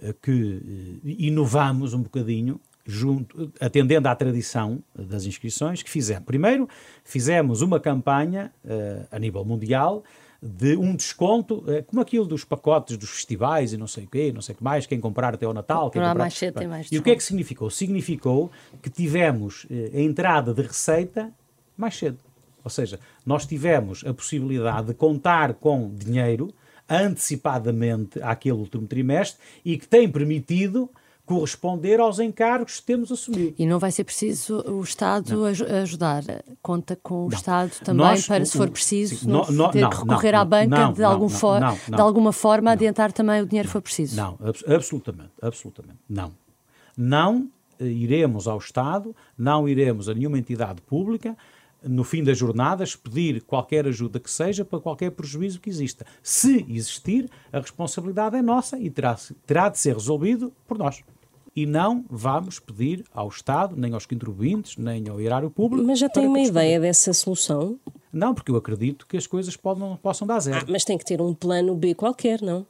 eh, 0.00 0.14
que 0.20 1.00
eh, 1.04 1.14
inovamos 1.18 1.94
um 1.94 2.02
bocadinho, 2.02 2.60
junto, 2.90 3.52
atendendo 3.60 4.08
à 4.08 4.14
tradição 4.14 4.82
das 4.94 5.24
inscrições 5.24 5.82
que 5.82 5.90
fizemos. 5.90 6.24
Primeiro, 6.24 6.68
fizemos 7.04 7.62
uma 7.62 7.78
campanha 7.78 8.52
uh, 8.64 9.06
a 9.10 9.18
nível 9.18 9.44
mundial 9.44 10.02
de 10.42 10.74
um 10.76 10.96
desconto, 10.96 11.62
eh, 11.68 11.82
como 11.82 12.00
aquilo 12.00 12.24
dos 12.24 12.44
pacotes 12.44 12.96
dos 12.96 13.10
festivais 13.10 13.74
e 13.74 13.76
não 13.76 13.86
sei 13.86 14.04
o 14.04 14.06
quê, 14.06 14.32
não 14.32 14.40
sei 14.40 14.54
o 14.54 14.56
que 14.56 14.64
mais, 14.64 14.86
quem 14.86 14.98
comprar 14.98 15.34
até 15.34 15.44
ao 15.44 15.52
Natal. 15.52 15.90
Quem 15.90 16.00
comprar... 16.00 16.14
mais 16.14 16.32
cedo 16.32 16.58
tem 16.58 16.66
mais 16.66 16.88
desconto. 16.88 16.96
E 16.96 16.98
o 16.98 17.02
que 17.02 17.10
é 17.10 17.16
que 17.16 17.22
significou? 17.22 17.68
Significou 17.68 18.50
que 18.80 18.88
tivemos 18.88 19.66
eh, 19.70 19.90
a 19.94 20.00
entrada 20.00 20.54
de 20.54 20.62
receita 20.62 21.30
mais 21.76 21.96
cedo. 21.98 22.18
Ou 22.64 22.70
seja, 22.70 22.98
nós 23.24 23.44
tivemos 23.44 24.02
a 24.06 24.14
possibilidade 24.14 24.88
de 24.88 24.94
contar 24.94 25.54
com 25.54 25.94
dinheiro 25.94 26.52
antecipadamente 26.88 28.20
àquele 28.22 28.56
último 28.56 28.86
trimestre 28.86 29.40
e 29.64 29.76
que 29.76 29.86
tem 29.86 30.08
permitido 30.10 30.90
corresponder 31.30 32.00
aos 32.00 32.18
encargos 32.18 32.80
que 32.80 32.86
temos 32.86 33.12
assumido. 33.12 33.54
E 33.56 33.64
não 33.64 33.78
vai 33.78 33.92
ser 33.92 34.02
preciso 34.02 34.60
o 34.68 34.82
Estado 34.82 35.36
não. 35.36 35.76
ajudar. 35.76 36.24
Conta 36.60 36.98
com 37.00 37.26
o 37.26 37.28
não. 37.28 37.36
Estado 37.36 37.70
também 37.84 38.04
Nós, 38.04 38.26
para, 38.26 38.44
se 38.44 38.58
for 38.58 38.68
preciso, 38.68 39.14
sim, 39.14 39.28
não, 39.28 39.46
não, 39.46 39.70
ter 39.70 39.88
que 39.88 39.96
recorrer 39.96 40.34
à 40.34 40.44
banca 40.44 40.92
de, 40.92 41.04
algum 41.04 41.28
for, 41.28 41.60
de 41.88 42.00
alguma 42.00 42.32
forma, 42.32 42.72
adiantar 42.72 43.12
também 43.12 43.40
o 43.40 43.46
dinheiro 43.46 43.68
que 43.68 43.72
for 43.72 43.80
preciso. 43.80 44.16
Não, 44.16 44.36
absolutamente, 44.66 45.30
absolutamente. 45.40 45.98
Não. 46.08 46.32
Não 46.96 47.48
eh, 47.78 47.84
iremos 47.84 48.48
ao 48.48 48.58
Estado, 48.58 49.14
não 49.38 49.68
iremos 49.68 50.08
a 50.08 50.14
nenhuma 50.14 50.36
entidade 50.36 50.82
pública, 50.82 51.36
no 51.80 52.02
fim 52.02 52.24
das 52.24 52.36
jornadas, 52.36 52.96
pedir 52.96 53.40
qualquer 53.42 53.86
ajuda 53.86 54.18
que 54.18 54.30
seja 54.30 54.64
para 54.64 54.80
qualquer 54.80 55.12
prejuízo 55.12 55.60
que 55.60 55.70
exista. 55.70 56.04
Se 56.22 56.66
existir, 56.68 57.30
a 57.52 57.60
responsabilidade 57.60 58.36
é 58.36 58.42
nossa 58.42 58.76
e 58.78 58.90
terá, 58.90 59.16
terá 59.46 59.68
de 59.68 59.78
ser 59.78 59.94
resolvido 59.94 60.52
por 60.66 60.76
nós 60.76 61.02
e 61.54 61.66
não 61.66 62.04
vamos 62.08 62.58
pedir 62.58 63.04
ao 63.12 63.28
Estado, 63.28 63.74
nem 63.76 63.92
aos 63.92 64.06
contribuintes, 64.06 64.76
nem 64.76 65.08
ao 65.08 65.20
erário 65.20 65.50
público. 65.50 65.86
Mas 65.86 65.98
já 65.98 66.08
tem 66.08 66.26
uma 66.26 66.40
ideia 66.40 66.80
dessa 66.80 67.12
solução? 67.12 67.78
Não, 68.12 68.34
porque 68.34 68.50
eu 68.50 68.56
acredito 68.56 69.06
que 69.06 69.16
as 69.16 69.26
coisas 69.26 69.56
podem, 69.56 69.96
possam 70.02 70.26
dar 70.26 70.40
zero. 70.40 70.58
Ah, 70.58 70.66
mas 70.68 70.84
tem 70.84 70.98
que 70.98 71.04
ter 71.04 71.20
um 71.20 71.34
plano 71.34 71.74
B 71.74 71.94
qualquer, 71.94 72.42
não? 72.42 72.66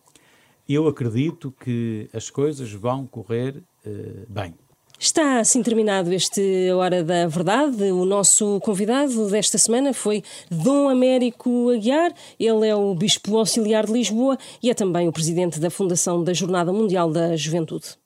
Eu 0.68 0.86
acredito 0.86 1.52
que 1.52 2.08
as 2.12 2.30
coisas 2.30 2.72
vão 2.72 3.06
correr 3.06 3.62
uh, 3.84 4.26
bem. 4.28 4.54
Está 5.02 5.40
assim 5.40 5.62
terminado 5.62 6.12
este 6.12 6.70
Hora 6.72 7.02
da 7.02 7.26
Verdade. 7.26 7.84
O 7.90 8.04
nosso 8.04 8.60
convidado 8.60 9.30
desta 9.30 9.56
semana 9.56 9.94
foi 9.94 10.22
Dom 10.50 10.90
Américo 10.90 11.70
Aguiar. 11.70 12.12
Ele 12.38 12.68
é 12.68 12.76
o 12.76 12.94
Bispo 12.94 13.38
Auxiliar 13.38 13.86
de 13.86 13.94
Lisboa 13.94 14.36
e 14.62 14.70
é 14.70 14.74
também 14.74 15.08
o 15.08 15.12
presidente 15.12 15.58
da 15.58 15.70
Fundação 15.70 16.22
da 16.22 16.34
Jornada 16.34 16.70
Mundial 16.70 17.10
da 17.10 17.34
Juventude. 17.34 17.99